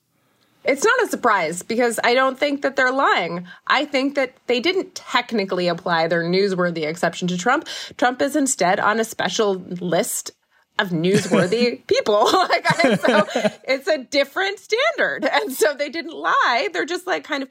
[0.65, 3.47] It's not a surprise because I don't think that they're lying.
[3.67, 7.67] I think that they didn't technically apply their newsworthy exception to Trump.
[7.97, 10.31] Trump is instead on a special list
[10.77, 12.25] of newsworthy people.
[12.31, 12.67] like,
[12.99, 13.25] so
[13.63, 15.25] it's a different standard.
[15.25, 16.69] And so they didn't lie.
[16.73, 17.49] They're just like kind of,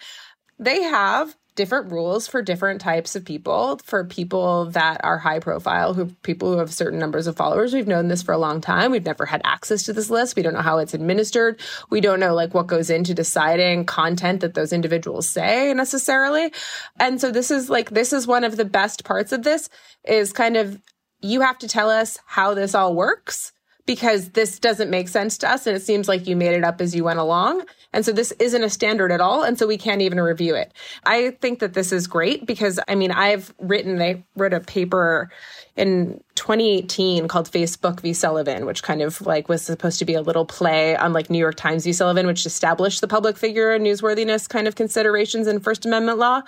[0.59, 3.81] they have different rules for different types of people.
[3.83, 7.89] For people that are high profile who people who have certain numbers of followers we've
[7.89, 8.93] known this for a long time.
[8.93, 10.37] We've never had access to this list.
[10.37, 11.61] We don't know how it's administered.
[11.91, 16.53] We don't know like what goes into deciding content that those individuals say necessarily.
[17.01, 19.69] And so this is like this is one of the best parts of this
[20.05, 20.81] is kind of
[21.21, 23.53] you have to tell us how this all works
[23.89, 26.79] because this doesn't make sense to us and it seems like you made it up
[26.83, 27.65] as you went along.
[27.95, 29.43] And so this isn't a standard at all.
[29.43, 30.75] And so we can't even review it.
[31.07, 35.31] I think that this is great because I mean, I've written, I wrote a paper
[35.75, 38.13] in 2018 called Facebook v.
[38.13, 41.39] Sullivan, which kind of like was supposed to be a little play on like New
[41.39, 41.95] York Times v.
[41.95, 46.43] Sullivan, which established the public figure and newsworthiness kind of considerations in First Amendment law.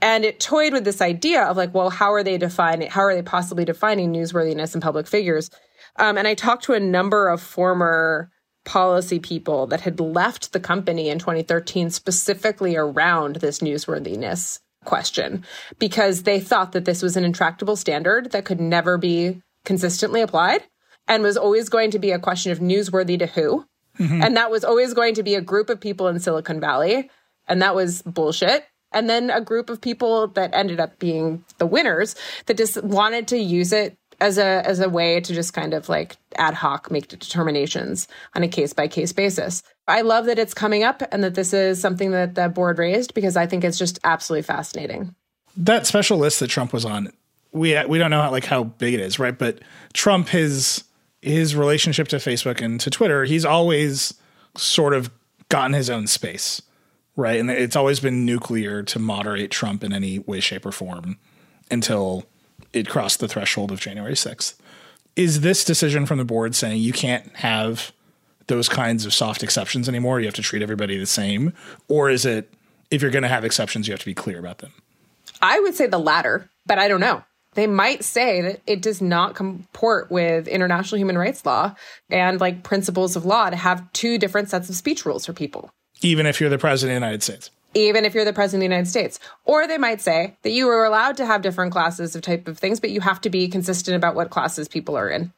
[0.00, 3.16] And it toyed with this idea of like, well, how are they defining, how are
[3.16, 5.50] they possibly defining newsworthiness and public figures?
[5.98, 8.30] Um, and I talked to a number of former
[8.64, 15.44] policy people that had left the company in 2013 specifically around this newsworthiness question
[15.78, 20.62] because they thought that this was an intractable standard that could never be consistently applied
[21.08, 23.64] and was always going to be a question of newsworthy to who.
[23.98, 24.22] Mm-hmm.
[24.22, 27.10] And that was always going to be a group of people in Silicon Valley.
[27.48, 28.64] And that was bullshit.
[28.92, 32.14] And then a group of people that ended up being the winners
[32.46, 35.88] that just wanted to use it as a as a way to just kind of
[35.88, 39.62] like ad hoc make determinations on a case by case basis.
[39.86, 43.14] I love that it's coming up and that this is something that the board raised
[43.14, 45.14] because I think it's just absolutely fascinating.
[45.56, 47.12] That special list that Trump was on,
[47.52, 49.36] we we don't know how, like how big it is, right?
[49.36, 49.60] But
[49.92, 50.84] Trump his
[51.22, 54.14] his relationship to Facebook and to Twitter, he's always
[54.56, 55.10] sort of
[55.48, 56.62] gotten his own space,
[57.16, 57.40] right?
[57.40, 61.18] And it's always been nuclear to moderate Trump in any way, shape, or form
[61.70, 62.24] until
[62.72, 64.54] it crossed the threshold of January 6th.
[65.16, 67.92] Is this decision from the board saying you can't have
[68.46, 70.20] those kinds of soft exceptions anymore?
[70.20, 71.52] You have to treat everybody the same?
[71.88, 72.52] Or is it
[72.90, 74.72] if you're going to have exceptions, you have to be clear about them?
[75.42, 77.22] I would say the latter, but I don't know.
[77.54, 81.74] They might say that it does not comport with international human rights law
[82.10, 85.70] and like principles of law to have two different sets of speech rules for people.
[86.00, 88.68] Even if you're the president of the United States even if you're the president of
[88.68, 89.20] the United States.
[89.44, 92.58] Or they might say that you are allowed to have different classes of type of
[92.58, 95.32] things, but you have to be consistent about what classes people are in.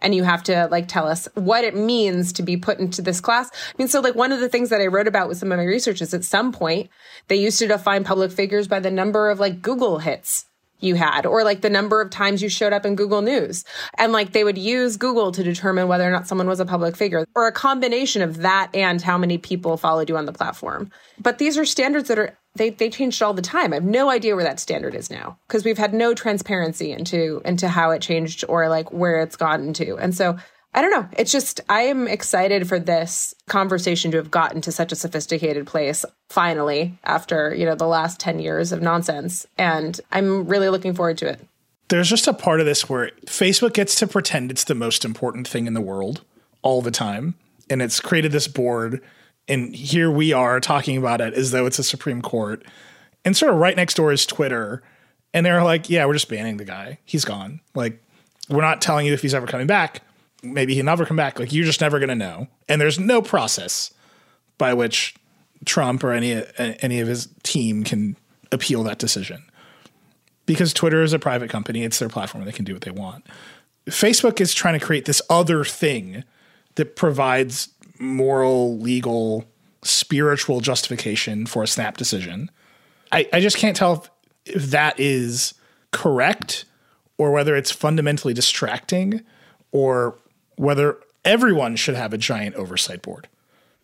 [0.00, 3.20] And you have to like tell us what it means to be put into this
[3.20, 3.50] class.
[3.52, 5.58] I mean, so like one of the things that I wrote about with some of
[5.58, 6.90] my research is at some point
[7.28, 10.46] they used to define public figures by the number of like Google hits
[10.80, 13.64] you had or like the number of times you showed up in Google News.
[13.98, 16.96] And like they would use Google to determine whether or not someone was a public
[16.96, 20.90] figure or a combination of that and how many people followed you on the platform.
[21.18, 23.72] But these are standards that are they they changed all the time.
[23.72, 27.42] I have no idea where that standard is now because we've had no transparency into
[27.44, 29.96] into how it changed or like where it's gotten to.
[29.96, 30.38] And so
[30.76, 31.08] I don't know.
[31.16, 35.66] It's just, I am excited for this conversation to have gotten to such a sophisticated
[35.66, 39.46] place finally after, you know, the last 10 years of nonsense.
[39.56, 41.40] And I'm really looking forward to it.
[41.88, 45.48] There's just a part of this where Facebook gets to pretend it's the most important
[45.48, 46.20] thing in the world
[46.60, 47.36] all the time.
[47.70, 49.00] And it's created this board.
[49.48, 52.62] And here we are talking about it as though it's a Supreme Court.
[53.24, 54.82] And sort of right next door is Twitter.
[55.32, 56.98] And they're like, yeah, we're just banning the guy.
[57.06, 57.60] He's gone.
[57.74, 58.02] Like,
[58.50, 60.02] we're not telling you if he's ever coming back
[60.52, 61.38] maybe he'll never come back.
[61.38, 62.48] Like you're just never going to know.
[62.68, 63.92] And there's no process
[64.58, 65.14] by which
[65.64, 68.16] Trump or any any of his team can
[68.52, 69.44] appeal that decision.
[70.46, 73.26] Because Twitter is a private company, it's their platform, they can do what they want.
[73.86, 76.24] Facebook is trying to create this other thing
[76.76, 79.44] that provides moral, legal,
[79.82, 82.50] spiritual justification for a snap decision.
[83.10, 84.10] I, I just can't tell
[84.44, 85.54] if, if that is
[85.92, 86.64] correct
[87.18, 89.22] or whether it's fundamentally distracting
[89.72, 90.16] or
[90.56, 93.28] whether everyone should have a giant oversight board.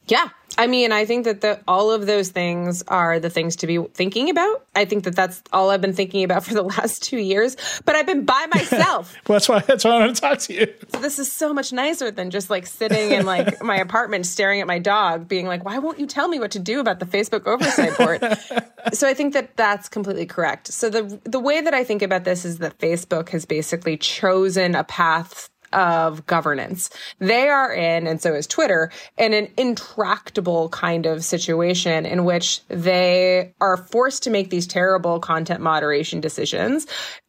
[0.08, 0.28] Yeah.
[0.58, 3.78] I mean, I think that the, all of those things are the things to be
[3.94, 4.66] thinking about.
[4.74, 7.94] I think that that's all I've been thinking about for the last two years, but
[7.96, 9.14] I've been by myself.
[9.26, 10.74] well, that's why, that's why I want to talk to you.
[10.92, 14.60] So this is so much nicer than just like sitting in like my apartment staring
[14.60, 17.06] at my dog being like, why won't you tell me what to do about the
[17.06, 18.20] Facebook oversight board?
[18.92, 20.68] so I think that that's completely correct.
[20.68, 24.74] So the, the way that I think about this is that Facebook has basically chosen
[24.74, 26.90] a path of governance.
[27.18, 32.60] They are in, and so is Twitter, in an intractable kind of situation in which
[32.68, 36.86] they are forced to make these terrible content moderation decisions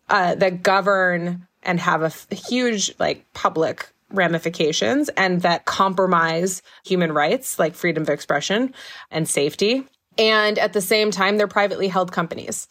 [0.10, 7.12] uh, that govern and have a f- huge like public ramifications and that compromise human
[7.12, 8.74] rights like freedom of expression
[9.12, 9.88] and safety.
[10.18, 12.68] And at the same time, they're privately held companies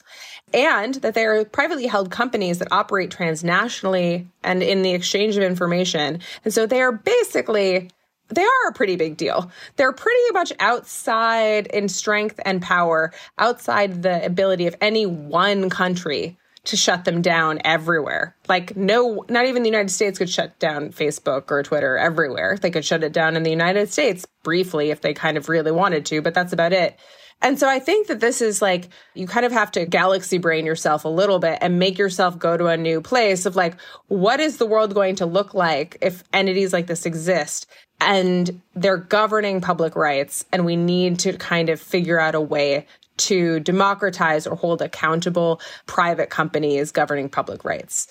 [0.55, 5.43] and that they are privately held companies that operate transnationally and in the exchange of
[5.43, 6.21] information.
[6.45, 7.91] And so they are basically
[8.29, 9.51] they are a pretty big deal.
[9.77, 16.39] They're pretty much outside in strength and power, outside the ability of any one country
[16.65, 18.37] to shut them down everywhere.
[18.49, 22.57] Like no not even the United States could shut down Facebook or Twitter everywhere.
[22.61, 25.73] They could shut it down in the United States briefly if they kind of really
[25.73, 26.99] wanted to, but that's about it.
[27.45, 30.65] And so I think that this is like, you kind of have to galaxy brain
[30.65, 34.39] yourself a little bit and make yourself go to a new place of like, what
[34.39, 37.67] is the world going to look like if entities like this exist?
[38.01, 40.45] And they're governing public rights.
[40.53, 42.87] And we need to kind of figure out a way
[43.19, 48.09] to democratize or hold accountable private companies governing public rights.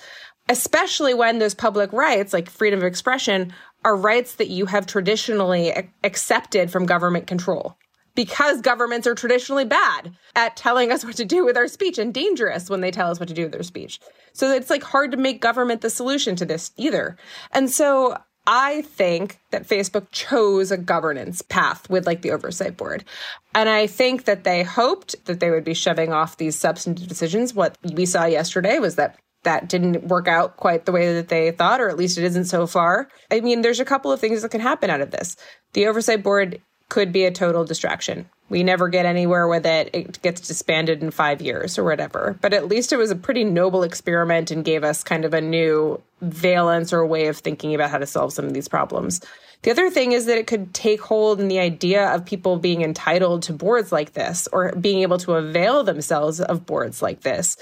[0.49, 3.53] especially when those public rights, like freedom of expression,
[3.85, 7.77] are rights that you have traditionally accepted from government control
[8.15, 12.13] because governments are traditionally bad at telling us what to do with our speech and
[12.13, 13.99] dangerous when they tell us what to do with their speech.
[14.33, 17.17] So it's like hard to make government the solution to this either.
[17.51, 23.05] And so I think that Facebook chose a governance path with like the oversight board.
[23.53, 27.53] And I think that they hoped that they would be shoving off these substantive decisions.
[27.53, 31.51] What we saw yesterday was that that didn't work out quite the way that they
[31.51, 33.09] thought, or at least it isn't so far.
[33.31, 35.35] I mean, there's a couple of things that can happen out of this.
[35.73, 36.61] The oversight board
[36.91, 38.29] could be a total distraction.
[38.49, 39.89] We never get anywhere with it.
[39.93, 42.37] It gets disbanded in five years or whatever.
[42.41, 45.39] But at least it was a pretty noble experiment and gave us kind of a
[45.39, 49.21] new valence or way of thinking about how to solve some of these problems.
[49.61, 52.81] The other thing is that it could take hold in the idea of people being
[52.81, 57.55] entitled to boards like this or being able to avail themselves of boards like this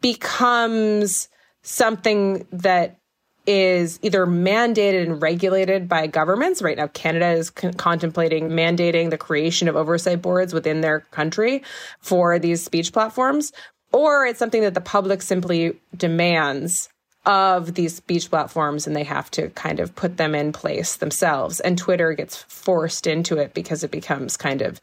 [0.00, 1.28] becomes
[1.62, 3.00] something that
[3.46, 6.62] is either mandated and regulated by governments.
[6.62, 11.62] Right now, Canada is con- contemplating mandating the creation of oversight boards within their country
[12.00, 13.52] for these speech platforms,
[13.92, 16.88] or it's something that the public simply demands
[17.24, 21.58] of these speech platforms and they have to kind of put them in place themselves.
[21.60, 24.80] And Twitter gets forced into it because it becomes kind of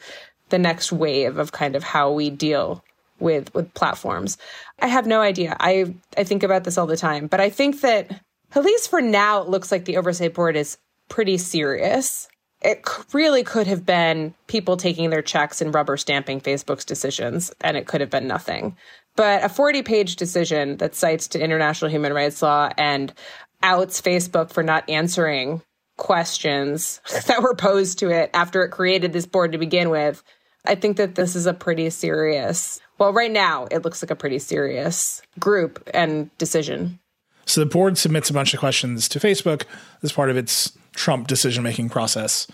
[0.49, 2.83] the next wave of kind of how we deal
[3.19, 4.37] with with platforms.
[4.79, 5.55] I have no idea.
[5.59, 8.11] I I think about this all the time, but I think that
[8.55, 10.77] at least for now, it looks like the oversight board is
[11.09, 12.27] pretty serious.
[12.61, 17.75] It really could have been people taking their checks and rubber stamping Facebook's decisions, and
[17.75, 18.77] it could have been nothing.
[19.15, 23.13] But a 40 page decision that cites to international human rights law and
[23.61, 25.61] outs Facebook for not answering
[25.97, 30.23] questions that were posed to it after it created this board to begin with.
[30.65, 34.15] I think that this is a pretty serious, well, right now, it looks like a
[34.15, 36.99] pretty serious group and decision.
[37.45, 39.63] So the board submits a bunch of questions to Facebook
[40.01, 42.47] as part of its Trump decision making process.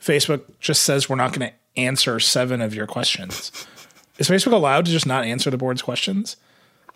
[0.00, 3.66] Facebook just says we're not going to answer seven of your questions.
[4.18, 6.36] Is Facebook allowed to just not answer the board's questions?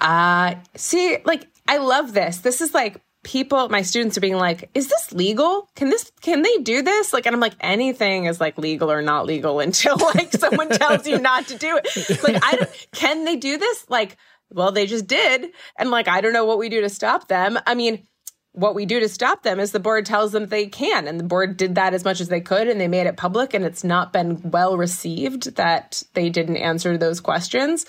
[0.01, 2.39] Uh see, like I love this.
[2.39, 6.41] This is like people my students are being like is this legal can this can
[6.41, 9.99] they do this like and i'm like anything is like legal or not legal until
[9.99, 13.85] like someone tells you not to do it like i don't can they do this
[13.91, 14.17] like
[14.51, 15.51] well, they just did.
[15.79, 17.59] And like, I don't know what we do to stop them.
[17.67, 18.07] I mean,
[18.53, 21.07] what we do to stop them is the board tells them they can.
[21.07, 23.55] And the board did that as much as they could and they made it public.
[23.55, 27.87] And it's not been well received that they didn't answer those questions.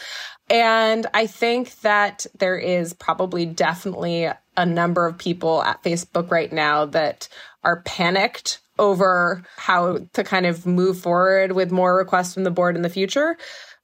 [0.50, 6.52] And I think that there is probably definitely a number of people at Facebook right
[6.52, 7.28] now that
[7.64, 12.76] are panicked over how to kind of move forward with more requests from the board
[12.76, 13.38] in the future.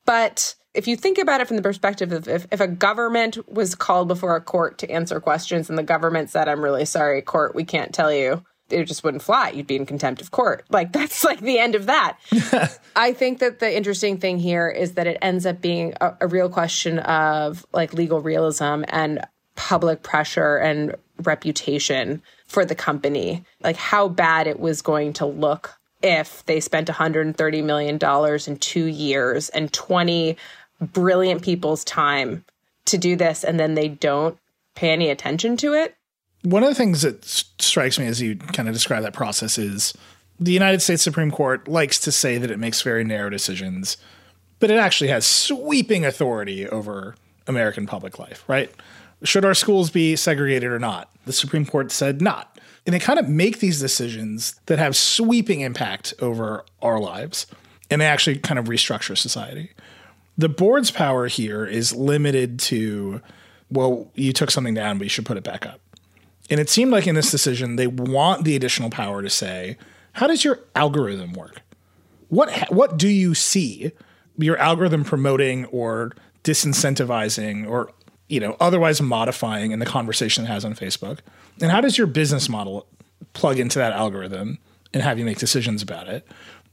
[0.06, 3.74] But if you think about it from the perspective of if, if a government was
[3.74, 7.56] called before a court to answer questions and the government said, I'm really sorry, court,
[7.56, 9.50] we can't tell you, it just wouldn't fly.
[9.50, 10.66] You'd be in contempt of court.
[10.70, 12.20] Like that's like the end of that.
[12.96, 16.28] I think that the interesting thing here is that it ends up being a, a
[16.28, 19.26] real question of like legal realism and
[19.56, 23.44] public pressure and reputation for the company.
[23.64, 25.74] Like how bad it was going to look
[26.04, 27.98] if they spent $130 million
[28.48, 30.38] in two years and 20
[30.82, 32.46] brilliant people's time
[32.86, 34.38] to do this and then they don't
[34.76, 35.96] pay any attention to it.
[36.44, 39.94] One of the things that strikes me as you kind of describe that process is
[40.40, 43.98] the United States Supreme Court likes to say that it makes very narrow decisions,
[44.60, 47.16] but it actually has sweeping authority over
[47.48, 48.72] American public life, right?
[49.24, 51.10] Should our schools be segregated or not?
[51.26, 52.60] The Supreme Court said not.
[52.86, 57.48] And they kind of make these decisions that have sweeping impact over our lives.
[57.90, 59.72] And they actually kind of restructure society
[60.38, 63.22] the board's power here is limited to,
[63.72, 65.80] well, you took something down, but you should put it back up.
[66.50, 69.78] And it seemed like in this decision, they want the additional power to say,
[70.14, 71.62] how does your algorithm work?
[72.30, 73.92] What, what do you see
[74.38, 76.14] your algorithm promoting or
[76.44, 77.92] disincentivizing or
[78.30, 81.20] you know otherwise modifying in the conversation it has on Facebook?
[81.62, 82.88] And how does your business model
[83.34, 84.60] plug into that algorithm
[84.94, 86.28] and have you make decisions about it?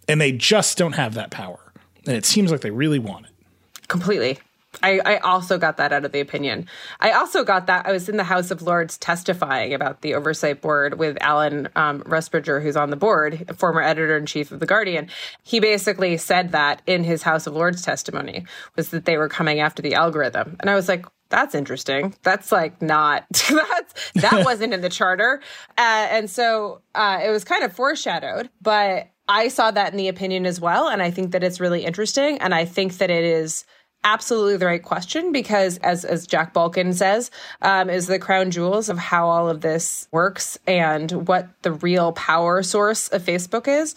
[0.07, 1.73] And they just don't have that power.
[2.07, 3.33] And it seems like they really want it.
[3.95, 4.39] Completely.
[4.83, 6.67] I, I, also got that out of the opinion.
[6.99, 10.61] I also got that I was in the House of Lords testifying about the oversight
[10.61, 14.67] board with Alan um, Rusbridger, who's on the board, former editor in chief of the
[14.67, 15.09] Guardian.
[15.45, 19.61] He basically said that in his House of Lords testimony was that they were coming
[19.61, 22.17] after the algorithm, and I was like, that's interesting.
[22.25, 25.41] That's like not that's that wasn't in the charter,
[25.79, 30.09] uh, and so uh, it was kind of foreshadowed, but I saw that in the
[30.09, 30.89] opinion as well.
[30.89, 32.39] And I think that it's really interesting.
[32.39, 33.65] And I think that it is
[34.05, 37.31] absolutely the right question because, as as Jack Balkin says,
[37.63, 42.13] um, is the crown jewels of how all of this works and what the real
[42.13, 43.95] power source of Facebook is.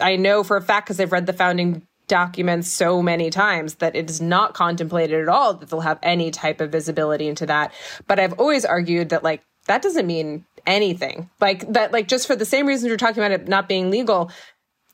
[0.00, 3.96] I know for a fact because I've read the founding documents so many times that
[3.96, 7.72] it is not contemplated at all that they'll have any type of visibility into that.
[8.06, 11.30] But I've always argued that like that doesn't mean anything.
[11.40, 14.30] Like that like just for the same reasons you're talking about it not being legal,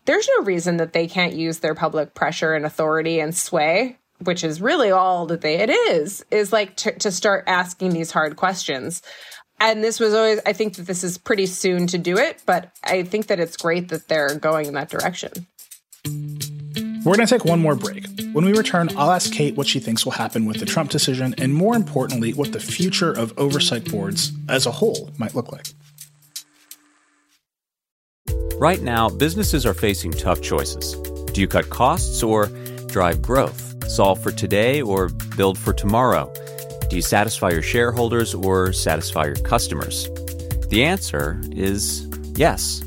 [0.05, 4.45] there's no reason that they can't use their public pressure and authority and sway which
[4.45, 8.37] is really all that they it is is like to, to start asking these hard
[8.37, 9.03] questions
[9.59, 12.71] and this was always i think that this is pretty soon to do it but
[12.85, 15.33] i think that it's great that they're going in that direction
[17.03, 18.07] we're going to take one more break.
[18.35, 21.35] When we return, I'll ask Kate what she thinks will happen with the Trump decision,
[21.39, 25.67] and more importantly, what the future of oversight boards as a whole might look like.
[28.57, 30.93] Right now, businesses are facing tough choices.
[31.33, 32.47] Do you cut costs or
[32.89, 33.70] drive growth?
[33.91, 36.33] Solve for today or build for tomorrow?
[36.89, 40.09] Do you satisfy your shareholders or satisfy your customers?
[40.69, 42.85] The answer is yes.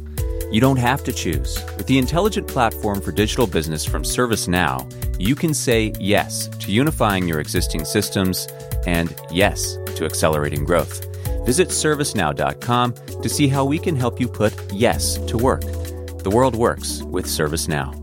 [0.49, 1.61] You don't have to choose.
[1.75, 4.89] With the intelligent platform for digital business from ServiceNow,
[5.19, 8.47] you can say yes to unifying your existing systems
[8.87, 11.05] and yes to accelerating growth.
[11.45, 15.63] Visit servicenow.com to see how we can help you put yes to work.
[16.23, 18.02] The world works with ServiceNow.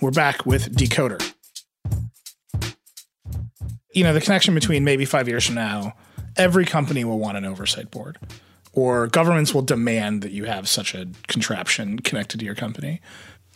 [0.00, 1.20] We're back with Decoder.
[3.92, 5.94] You know, the connection between maybe five years from now,
[6.36, 8.16] every company will want an oversight board,
[8.72, 13.00] or governments will demand that you have such a contraption connected to your company.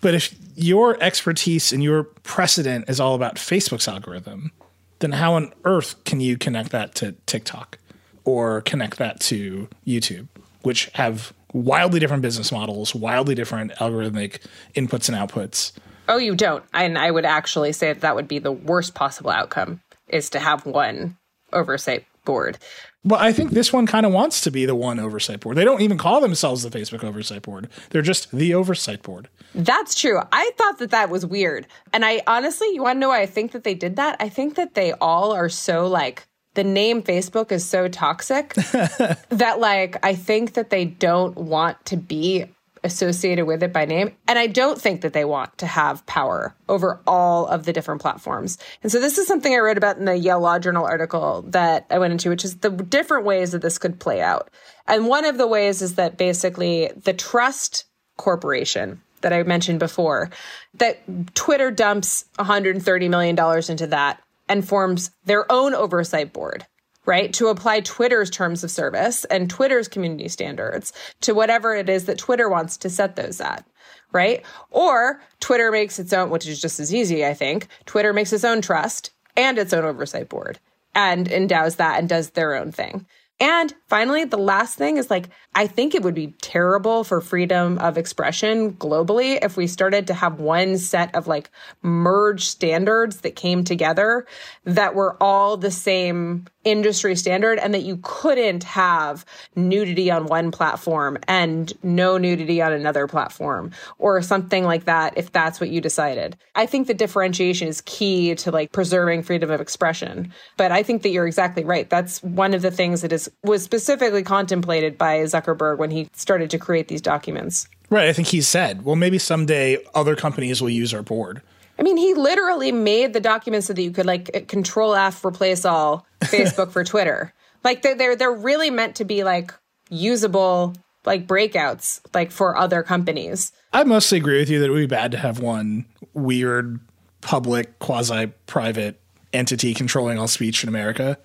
[0.01, 4.51] But if your expertise and your precedent is all about Facebook's algorithm,
[4.99, 7.79] then how on earth can you connect that to TikTok
[8.25, 10.27] or connect that to YouTube,
[10.63, 14.41] which have wildly different business models, wildly different algorithmic
[14.75, 15.71] inputs and outputs?
[16.09, 16.65] Oh, you don't.
[16.73, 20.39] And I would actually say that that would be the worst possible outcome is to
[20.39, 21.17] have one
[21.53, 22.59] oversight board.
[23.05, 25.57] Well, I think this one kind of wants to be the one oversight board.
[25.57, 27.69] They don't even call themselves the Facebook oversight board.
[27.91, 29.29] They're just the oversight board.
[29.55, 30.21] That's true.
[30.31, 31.67] I thought that that was weird.
[31.93, 34.17] And I honestly, you want to know why I think that they did that?
[34.21, 36.25] I think that they all are so like
[36.55, 41.97] the name Facebook is so toxic that like I think that they don't want to
[41.97, 42.47] be
[42.85, 44.17] associated with it by name.
[44.27, 48.01] And I don't think that they want to have power over all of the different
[48.01, 48.59] platforms.
[48.83, 51.87] And so this is something I wrote about in the Yale Law Journal article that
[51.91, 54.51] I went into, which is the different ways that this could play out.
[54.87, 57.85] And one of the ways is that basically the trust
[58.17, 60.31] corporation that I mentioned before,
[60.75, 63.39] that Twitter dumps $130 million
[63.71, 66.67] into that and forms their own oversight board
[67.05, 67.33] right?
[67.35, 70.93] To apply Twitter's terms of service and Twitter's community standards
[71.23, 73.67] to whatever it is that Twitter wants to set those at,
[74.13, 74.45] right?
[74.71, 77.69] Or Twitter makes its own, which is just as easy, I think.
[77.87, 80.59] Twitter makes its own trust and its own oversight board
[80.95, 83.07] and endows that and does their own thing.
[83.43, 87.77] And finally, the last thing is like, I think it would be terrible for freedom
[87.79, 91.51] of expression globally if we started to have one set of like
[91.83, 94.27] merged standards that came together
[94.65, 99.25] that were all the same industry standard and that you couldn't have
[99.57, 105.33] nudity on one platform and no nudity on another platform or something like that if
[105.33, 106.37] that's what you decided.
[106.55, 110.33] I think the differentiation is key to like preserving freedom of expression.
[110.57, 111.89] But I think that you're exactly right.
[111.89, 116.51] That's one of the things that is was specifically contemplated by Zuckerberg when he started
[116.51, 117.69] to create these documents.
[117.91, 121.43] Right, I think he said, well maybe someday other companies will use our board.
[121.79, 125.25] I mean, he literally made the documents so that you could like eh, control F
[125.25, 127.33] replace all Facebook for Twitter.
[127.65, 129.55] Like they're, they're they're really meant to be like
[129.89, 133.53] usable like breakouts like for other companies.
[133.73, 136.81] I mostly agree with you that it would be bad to have one weird
[137.21, 139.01] public quasi private
[139.33, 141.19] entity controlling all speech in America.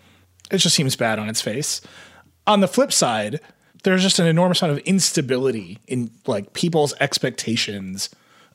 [0.49, 1.81] It just seems bad on its face.
[2.45, 3.41] On the flip side,
[3.83, 8.09] there's just an enormous amount of instability in like people's expectations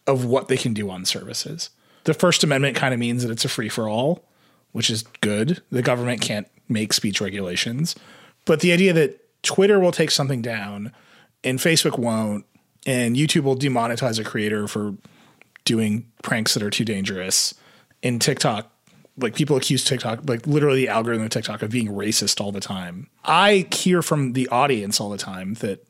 [0.06, 1.70] of what they can do on services.
[2.04, 4.24] The First Amendment kind of means that it's a free for all,
[4.72, 5.62] which is good.
[5.70, 7.94] The government can't make speech regulations.
[8.44, 10.92] But the idea that Twitter will take something down
[11.44, 12.44] and Facebook won't,
[12.86, 14.94] and YouTube will demonetize a creator for
[15.64, 17.54] doing pranks that are too dangerous.
[18.02, 18.70] and TikTok,
[19.16, 22.60] like people accuse TikTok, like literally the algorithm of TikTok of being racist all the
[22.60, 23.08] time.
[23.24, 25.86] I hear from the audience all the time that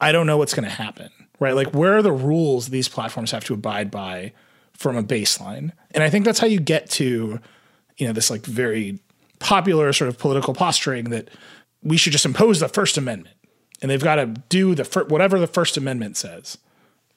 [0.00, 1.10] I don't know what's going to happen,
[1.40, 1.54] right?
[1.54, 4.32] Like, where are the rules these platforms have to abide by
[4.76, 5.72] from a baseline?
[5.92, 7.40] And I think that's how you get to,
[7.96, 8.98] you know, this like very
[9.38, 11.28] popular sort of political posturing that
[11.82, 13.36] we should just impose the First Amendment
[13.84, 16.56] and they've got to do the fir- whatever the First Amendment says,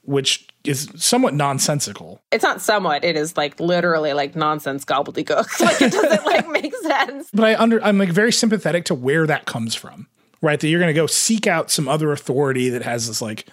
[0.01, 2.21] which is somewhat nonsensical.
[2.29, 5.59] It's not somewhat; it is like literally like nonsense gobbledygook.
[5.61, 7.29] like it doesn't like make sense.
[7.33, 10.07] But I under I'm like very sympathetic to where that comes from,
[10.41, 10.59] right?
[10.59, 13.47] That you're going to go seek out some other authority that has this like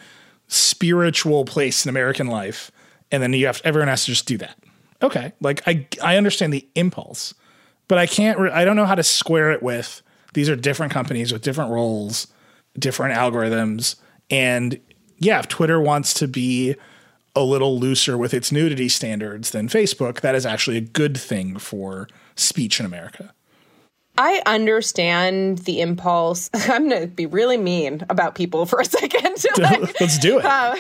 [0.49, 2.73] spiritual place in American life,
[3.15, 4.59] and then you have everyone has to just do that.
[5.03, 7.35] Okay, like I I understand the impulse,
[7.89, 8.39] but I can't.
[8.39, 10.03] Re- I don't know how to square it with
[10.35, 12.27] these are different companies with different roles
[12.79, 13.97] different algorithms.
[14.31, 14.81] And
[15.19, 16.75] yeah, if Twitter wants to be
[17.37, 21.59] a little looser with its nudity standards than Facebook, that is actually a good thing
[21.59, 23.33] for speech in America.
[24.17, 26.49] I understand the impulse.
[26.55, 29.45] I'm going to be really mean about people for a second.
[29.59, 30.45] like, Let's do it.
[30.45, 30.77] Uh,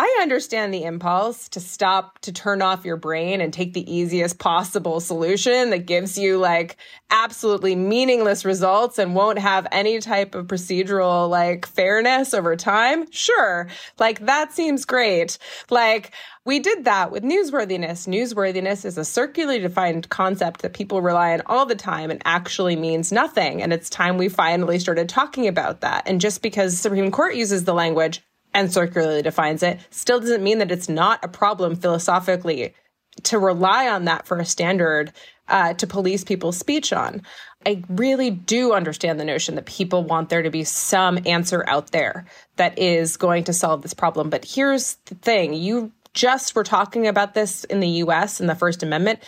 [0.00, 4.38] I understand the impulse to stop, to turn off your brain and take the easiest
[4.38, 6.76] possible solution that gives you like
[7.10, 13.10] absolutely meaningless results and won't have any type of procedural like fairness over time.
[13.10, 13.66] Sure.
[13.98, 15.36] Like that seems great.
[15.68, 16.12] Like
[16.44, 18.06] we did that with newsworthiness.
[18.06, 22.76] Newsworthiness is a circularly defined concept that people rely on all the time and actually
[22.76, 23.60] means nothing.
[23.60, 26.04] And it's time we finally started talking about that.
[26.06, 28.22] And just because Supreme Court uses the language
[28.58, 32.74] and circularly defines it still doesn't mean that it's not a problem philosophically
[33.22, 35.12] to rely on that for a standard
[35.46, 37.22] uh, to police people's speech on.
[37.64, 41.92] I really do understand the notion that people want there to be some answer out
[41.92, 44.28] there that is going to solve this problem.
[44.28, 48.56] But here's the thing you just were talking about this in the US in the
[48.56, 49.20] First Amendment.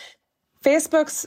[0.61, 1.25] Facebook's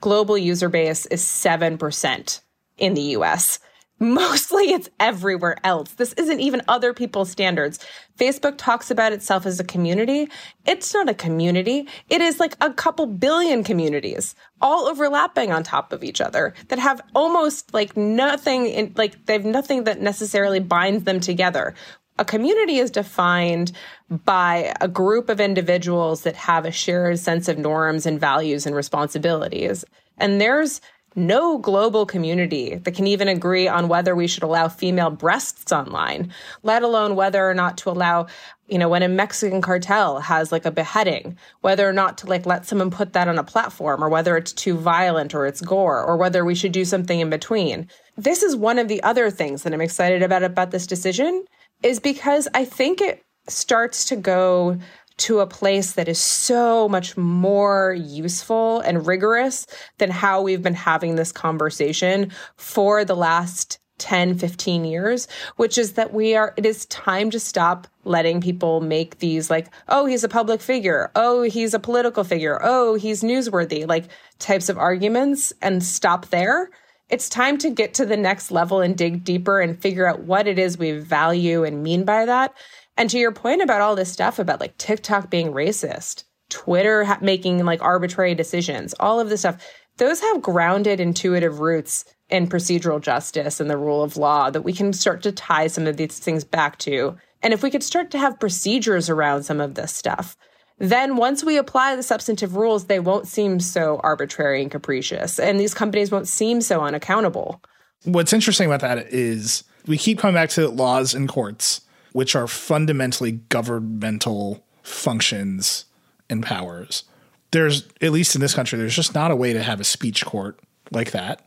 [0.00, 2.40] global user base is 7%
[2.78, 3.58] in the US.
[4.00, 5.92] Mostly it's everywhere else.
[5.92, 7.78] This isn't even other people's standards.
[8.18, 10.28] Facebook talks about itself as a community.
[10.66, 11.88] It's not a community.
[12.10, 16.80] It is like a couple billion communities all overlapping on top of each other that
[16.80, 21.74] have almost like nothing in, like they have nothing that necessarily binds them together.
[22.18, 23.72] A community is defined
[24.08, 28.74] by a group of individuals that have a shared sense of norms and values and
[28.74, 29.84] responsibilities.
[30.18, 30.80] And there's
[31.16, 36.32] no global community that can even agree on whether we should allow female breasts online,
[36.62, 38.26] let alone whether or not to allow,
[38.68, 42.46] you know, when a Mexican cartel has like a beheading, whether or not to like
[42.46, 46.02] let someone put that on a platform or whether it's too violent or it's gore
[46.02, 47.88] or whether we should do something in between.
[48.16, 51.44] This is one of the other things that I'm excited about about this decision
[51.82, 54.78] is because I think it starts to go
[55.16, 59.66] to a place that is so much more useful and rigorous
[59.98, 65.92] than how we've been having this conversation for the last 10, 15 years, which is
[65.92, 70.24] that we are, it is time to stop letting people make these like, oh, he's
[70.24, 71.10] a public figure.
[71.14, 72.58] Oh, he's a political figure.
[72.62, 74.06] Oh, he's newsworthy, like
[74.38, 76.70] types of arguments and stop there.
[77.08, 80.48] It's time to get to the next level and dig deeper and figure out what
[80.48, 82.54] it is we value and mean by that.
[82.96, 87.18] And to your point about all this stuff about like TikTok being racist, Twitter ha-
[87.20, 89.64] making like arbitrary decisions, all of this stuff,
[89.96, 94.72] those have grounded intuitive roots in procedural justice and the rule of law that we
[94.72, 97.16] can start to tie some of these things back to.
[97.42, 100.36] And if we could start to have procedures around some of this stuff,
[100.78, 105.38] then once we apply the substantive rules, they won't seem so arbitrary and capricious.
[105.38, 107.62] And these companies won't seem so unaccountable.
[108.04, 111.82] What's interesting about that is we keep coming back to laws and courts
[112.14, 115.84] which are fundamentally governmental functions
[116.30, 117.02] and powers.
[117.50, 120.24] There's, at least in this country, there's just not a way to have a speech
[120.24, 120.60] court
[120.92, 121.44] like that.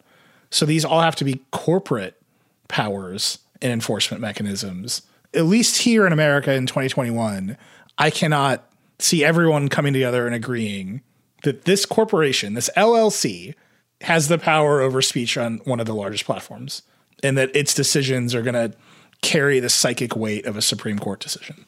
[0.50, 2.22] So these all have to be corporate
[2.68, 5.04] powers and enforcement mechanisms.
[5.34, 7.58] At least here in America in 2021,
[7.98, 11.02] I cannot see everyone coming together and agreeing
[11.44, 13.56] that this corporation, this LLC,
[14.02, 16.82] has the power over speech on one of the largest platforms
[17.24, 18.78] and that its decisions are going to
[19.22, 21.66] carry the psychic weight of a Supreme Court decision.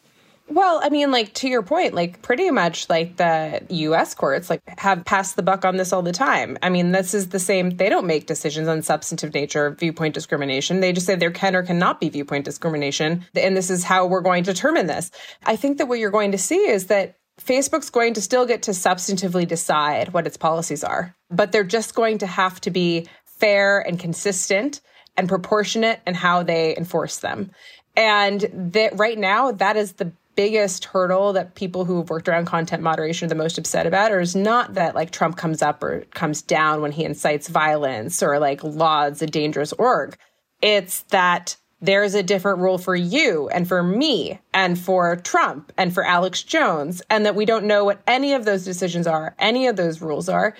[0.51, 4.61] Well, I mean, like to your point, like pretty much like the US courts like
[4.79, 6.57] have passed the buck on this all the time.
[6.63, 10.15] I mean, this is the same they don't make decisions on substantive nature of viewpoint
[10.15, 10.79] discrimination.
[10.79, 13.25] They just say there can or cannot be viewpoint discrimination.
[13.35, 15.11] And this is how we're going to determine this.
[15.45, 18.63] I think that what you're going to see is that Facebook's going to still get
[18.63, 23.07] to substantively decide what its policies are, but they're just going to have to be
[23.25, 24.81] fair and consistent
[25.19, 27.51] and proportionate in how they enforce them.
[27.97, 32.45] And that right now, that is the biggest hurdle that people who have worked around
[32.45, 35.83] content moderation are the most upset about or is not that like Trump comes up
[35.83, 40.17] or comes down when he incites violence or like lauds a dangerous org.
[40.61, 45.93] It's that there's a different rule for you and for me and for Trump and
[45.93, 49.67] for Alex Jones, and that we don't know what any of those decisions are, any
[49.67, 50.55] of those rules are.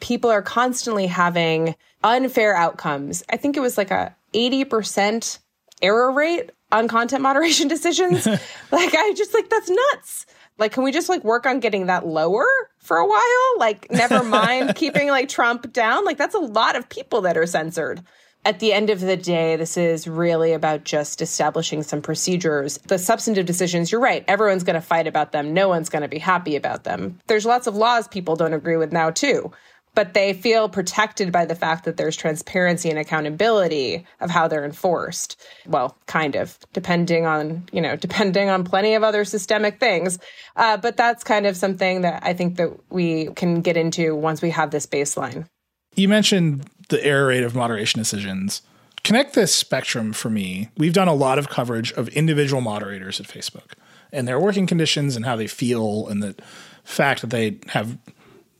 [0.00, 1.74] People are constantly having
[2.04, 3.22] unfair outcomes.
[3.30, 5.38] I think it was like a 80%
[5.80, 8.26] error rate on content moderation decisions.
[8.26, 10.26] like I just like that's nuts.
[10.58, 12.46] Like can we just like work on getting that lower
[12.78, 13.58] for a while?
[13.58, 16.04] Like never mind keeping like Trump down.
[16.04, 18.02] Like that's a lot of people that are censored.
[18.44, 22.76] At the end of the day, this is really about just establishing some procedures.
[22.78, 25.54] The substantive decisions, you're right, everyone's going to fight about them.
[25.54, 27.20] No one's going to be happy about them.
[27.28, 29.52] There's lots of laws people don't agree with now, too
[29.94, 34.64] but they feel protected by the fact that there's transparency and accountability of how they're
[34.64, 35.40] enforced.
[35.66, 40.18] Well, kind of, depending on, you know, depending on plenty of other systemic things.
[40.56, 44.40] Uh, but that's kind of something that I think that we can get into once
[44.40, 45.46] we have this baseline.
[45.94, 48.62] You mentioned the error rate of moderation decisions.
[49.04, 50.68] Connect this spectrum for me.
[50.76, 53.72] We've done a lot of coverage of individual moderators at Facebook
[54.12, 56.36] and their working conditions and how they feel and the
[56.84, 57.98] fact that they have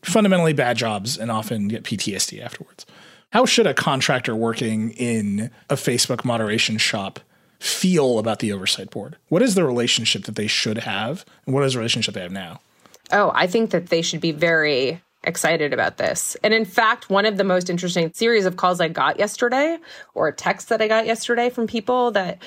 [0.03, 2.86] fundamentally bad jobs and often get PTSD afterwards.
[3.32, 7.20] How should a contractor working in a Facebook moderation shop
[7.59, 9.16] feel about the oversight board?
[9.28, 12.32] What is the relationship that they should have, and what is the relationship they have
[12.32, 12.61] now?
[13.11, 16.36] Oh, I think that they should be very excited about this.
[16.42, 19.78] And in fact, one of the most interesting series of calls I got yesterday,
[20.14, 22.42] or texts that I got yesterday from people that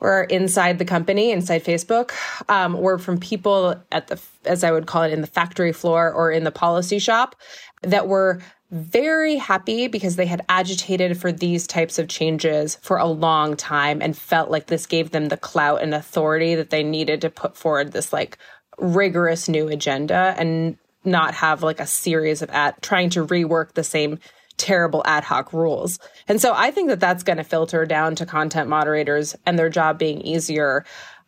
[0.00, 2.12] were inside the company, inside Facebook,
[2.48, 6.12] um, or from people at the, as I would call it, in the factory floor
[6.12, 7.36] or in the policy shop
[7.82, 8.40] that were
[8.70, 14.02] very happy because they had agitated for these types of changes for a long time
[14.02, 17.56] and felt like this gave them the clout and authority that they needed to put
[17.56, 18.36] forward this like
[18.76, 23.84] rigorous new agenda and not have like a series of at trying to rework the
[23.84, 24.18] same
[24.58, 25.98] terrible ad hoc rules.
[26.26, 29.70] And so I think that that's going to filter down to content moderators and their
[29.70, 30.84] job being easier.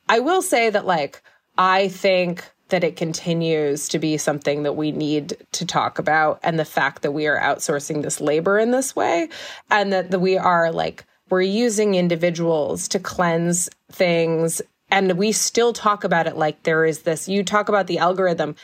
[0.08, 1.22] I will say that, like,
[1.56, 6.58] I think that it continues to be something that we need to talk about and
[6.58, 9.28] the fact that we are outsourcing this labor in this way
[9.70, 14.60] and that, that we are like we're using individuals to cleanse things
[14.90, 17.28] and we still talk about it like there is this.
[17.28, 18.56] You talk about the algorithm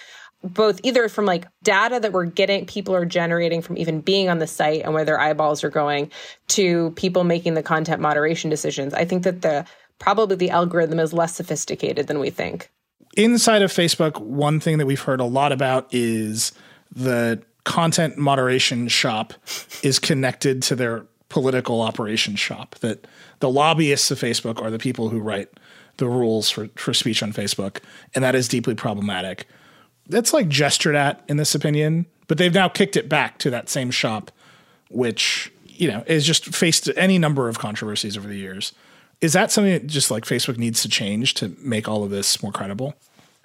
[0.42, 4.38] both either from like data that we're getting people are generating from even being on
[4.38, 6.10] the site and where their eyeballs are going
[6.48, 8.94] to people making the content moderation decisions.
[8.94, 9.64] I think that the
[9.98, 12.70] probably the algorithm is less sophisticated than we think
[13.16, 16.52] inside of facebook one thing that we've heard a lot about is
[16.94, 19.32] the content moderation shop
[19.82, 23.06] is connected to their political operations shop that
[23.40, 25.48] the lobbyists of facebook are the people who write
[25.96, 27.80] the rules for, for speech on facebook
[28.14, 29.46] and that is deeply problematic
[30.08, 33.68] that's like gestured at in this opinion, but they've now kicked it back to that
[33.68, 34.30] same shop,
[34.88, 38.72] which you know is just faced any number of controversies over the years.
[39.20, 42.42] Is that something that just like Facebook needs to change to make all of this
[42.42, 42.94] more credible?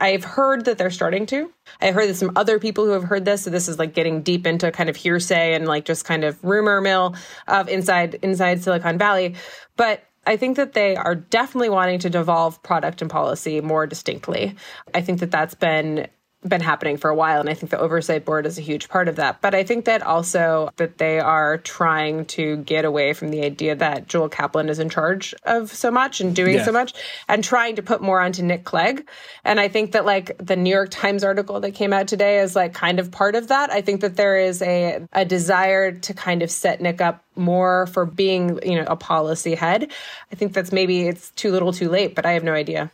[0.02, 1.54] I've heard that they're starting to.
[1.80, 3.44] I heard that some other people who have heard this.
[3.44, 6.44] So this is like getting deep into kind of hearsay and like just kind of
[6.44, 7.16] rumor mill
[7.48, 9.36] of inside inside Silicon Valley.
[9.78, 14.56] But I think that they are definitely wanting to devolve product and policy more distinctly.
[14.94, 16.08] I think that that's been
[16.48, 19.08] been happening for a while and i think the oversight board is a huge part
[19.08, 19.42] of that.
[19.42, 23.76] But i think that also that they are trying to get away from the idea
[23.76, 26.94] that joel kaplan is in charge of so much and doing so much
[27.28, 29.08] and trying to put more onto nick clegg.
[29.44, 32.56] And i think that like the new york times article that came out today is
[32.56, 33.72] like kind of part of that.
[33.72, 37.88] I think that there is a, a desire to kind of set nick up more
[37.88, 39.92] for being you know a policy head.
[40.32, 42.92] I think that's maybe it's too little too late but i have no idea.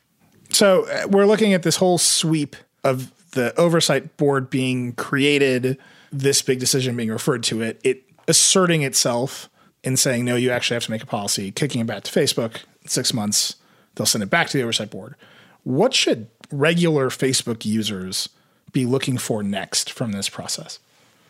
[0.49, 5.77] So uh, we're looking at this whole sweep of the oversight board being created,
[6.11, 9.49] this big decision being referred to it, it asserting itself
[9.83, 12.63] and saying, no, you actually have to make a policy, kicking it back to Facebook
[12.85, 13.55] six months.
[13.95, 15.15] They'll send it back to the oversight board.
[15.63, 18.27] What should regular Facebook users
[18.71, 20.79] be looking for next from this process?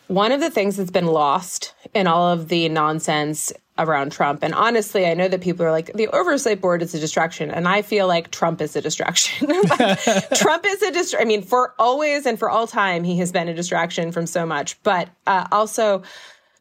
[0.06, 4.42] One of the things that's been lost in all of the nonsense around Trump.
[4.42, 7.50] And honestly, I know that people are like, the oversight board is a distraction.
[7.50, 9.48] And I feel like Trump is a distraction.
[10.34, 11.20] Trump is a distraction.
[11.20, 14.44] I mean, for always and for all time, he has been a distraction from so
[14.44, 14.82] much.
[14.82, 16.02] But uh, also,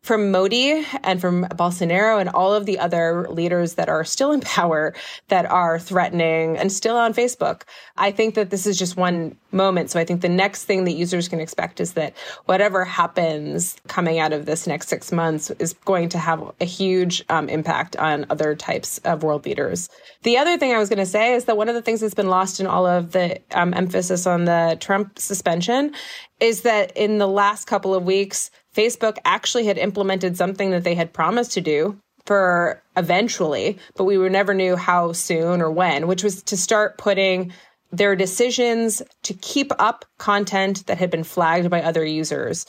[0.07, 4.39] from Modi and from Bolsonaro and all of the other leaders that are still in
[4.39, 4.93] power
[5.27, 7.63] that are threatening and still on Facebook.
[7.97, 9.89] I think that this is just one moment.
[9.89, 14.19] So I think the next thing that users can expect is that whatever happens coming
[14.19, 18.25] out of this next six months is going to have a huge um, impact on
[18.29, 19.89] other types of world leaders.
[20.23, 22.13] The other thing I was going to say is that one of the things that's
[22.13, 25.93] been lost in all of the um, emphasis on the Trump suspension
[26.39, 30.95] is that in the last couple of weeks, Facebook actually had implemented something that they
[30.95, 36.23] had promised to do for eventually, but we never knew how soon or when, which
[36.23, 37.53] was to start putting
[37.91, 42.65] their decisions to keep up content that had been flagged by other users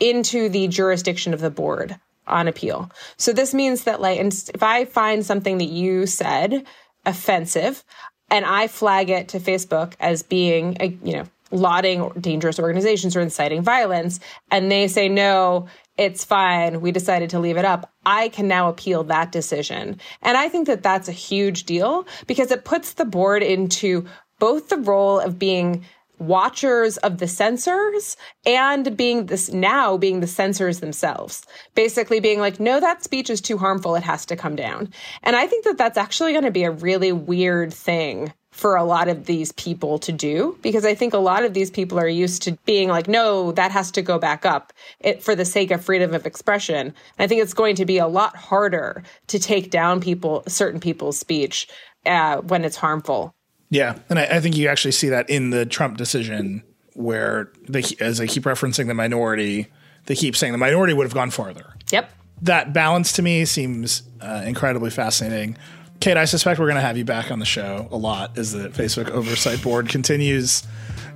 [0.00, 2.90] into the jurisdiction of the board on appeal.
[3.16, 6.64] So this means that like if I find something that you said
[7.04, 7.84] offensive
[8.30, 13.20] and I flag it to Facebook as being a, you know lauding dangerous organizations or
[13.20, 14.18] inciting violence,
[14.50, 15.66] and they say, no,
[15.98, 16.80] it's fine.
[16.80, 17.92] We decided to leave it up.
[18.06, 20.00] I can now appeal that decision.
[20.22, 24.06] And I think that that's a huge deal because it puts the board into
[24.42, 25.84] both the role of being
[26.18, 32.58] watchers of the censors and being this now being the censors themselves basically being like
[32.58, 34.88] no that speech is too harmful it has to come down
[35.22, 38.82] and i think that that's actually going to be a really weird thing for a
[38.82, 42.06] lot of these people to do because I think a lot of these people are
[42.06, 45.70] used to being like, no, that has to go back up it, for the sake
[45.70, 46.92] of freedom of expression.
[47.18, 51.18] I think it's going to be a lot harder to take down people, certain people's
[51.18, 51.66] speech
[52.04, 53.34] uh, when it's harmful.
[53.72, 56.62] Yeah, and I, I, think you actually see that in the Trump decision
[56.92, 59.68] where they, as they keep referencing the minority,
[60.04, 61.74] they keep saying the minority would have gone farther.
[61.90, 62.12] Yep.
[62.42, 65.56] That balance to me seems uh, incredibly fascinating.
[66.00, 68.52] Kate, I suspect we're going to have you back on the show a lot as
[68.52, 70.64] the Facebook Oversight Board continues,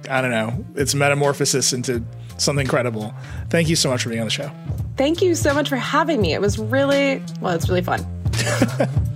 [0.09, 2.03] I don't know, its metamorphosis into
[2.39, 3.13] something credible.
[3.51, 4.51] Thank you so much for being on the show.
[4.97, 6.33] Thank you so much for having me.
[6.33, 8.01] It was really, well, it's really fun.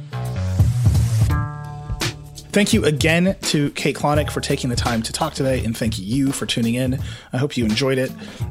[2.52, 5.98] Thank you again to Kate Klonick for taking the time to talk today, and thank
[5.98, 7.00] you for tuning in.
[7.32, 8.10] I hope you enjoyed it.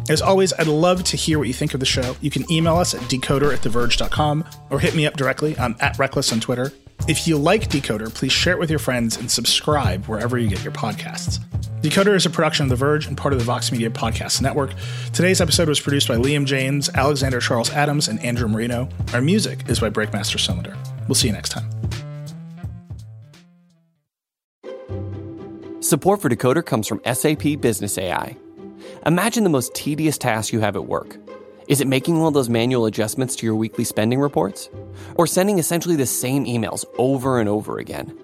[0.09, 2.15] As always, I'd love to hear what you think of the show.
[2.21, 5.57] You can email us at decoder at theverge.com or hit me up directly.
[5.59, 6.71] I'm at Reckless on Twitter.
[7.07, 10.63] If you like Decoder, please share it with your friends and subscribe wherever you get
[10.63, 11.39] your podcasts.
[11.81, 14.73] Decoder is a production of The Verge and part of the Vox Media Podcast Network.
[15.13, 18.89] Today's episode was produced by Liam James, Alexander Charles Adams, and Andrew Marino.
[19.13, 20.75] Our music is by Breakmaster Cylinder.
[21.07, 22.08] We'll see you next time.
[25.89, 28.37] Support for Decoder comes from SAP Business AI.
[29.07, 31.17] Imagine the most tedious task you have at work
[31.67, 34.69] is it making all those manual adjustments to your weekly spending reports?
[35.15, 38.15] Or sending essentially the same emails over and over again?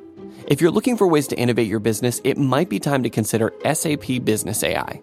[0.45, 3.51] If you're looking for ways to innovate your business, it might be time to consider
[3.74, 5.01] SAP Business AI.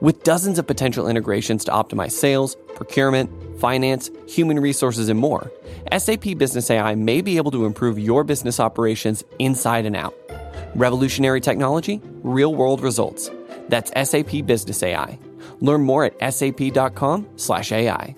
[0.00, 5.50] With dozens of potential integrations to optimize sales, procurement, finance, human resources, and more,
[5.96, 10.14] SAP Business AI may be able to improve your business operations inside and out.
[10.74, 13.30] Revolutionary technology, real world results.
[13.68, 15.18] That's SAP Business AI.
[15.60, 18.14] Learn more at sap.com/ai.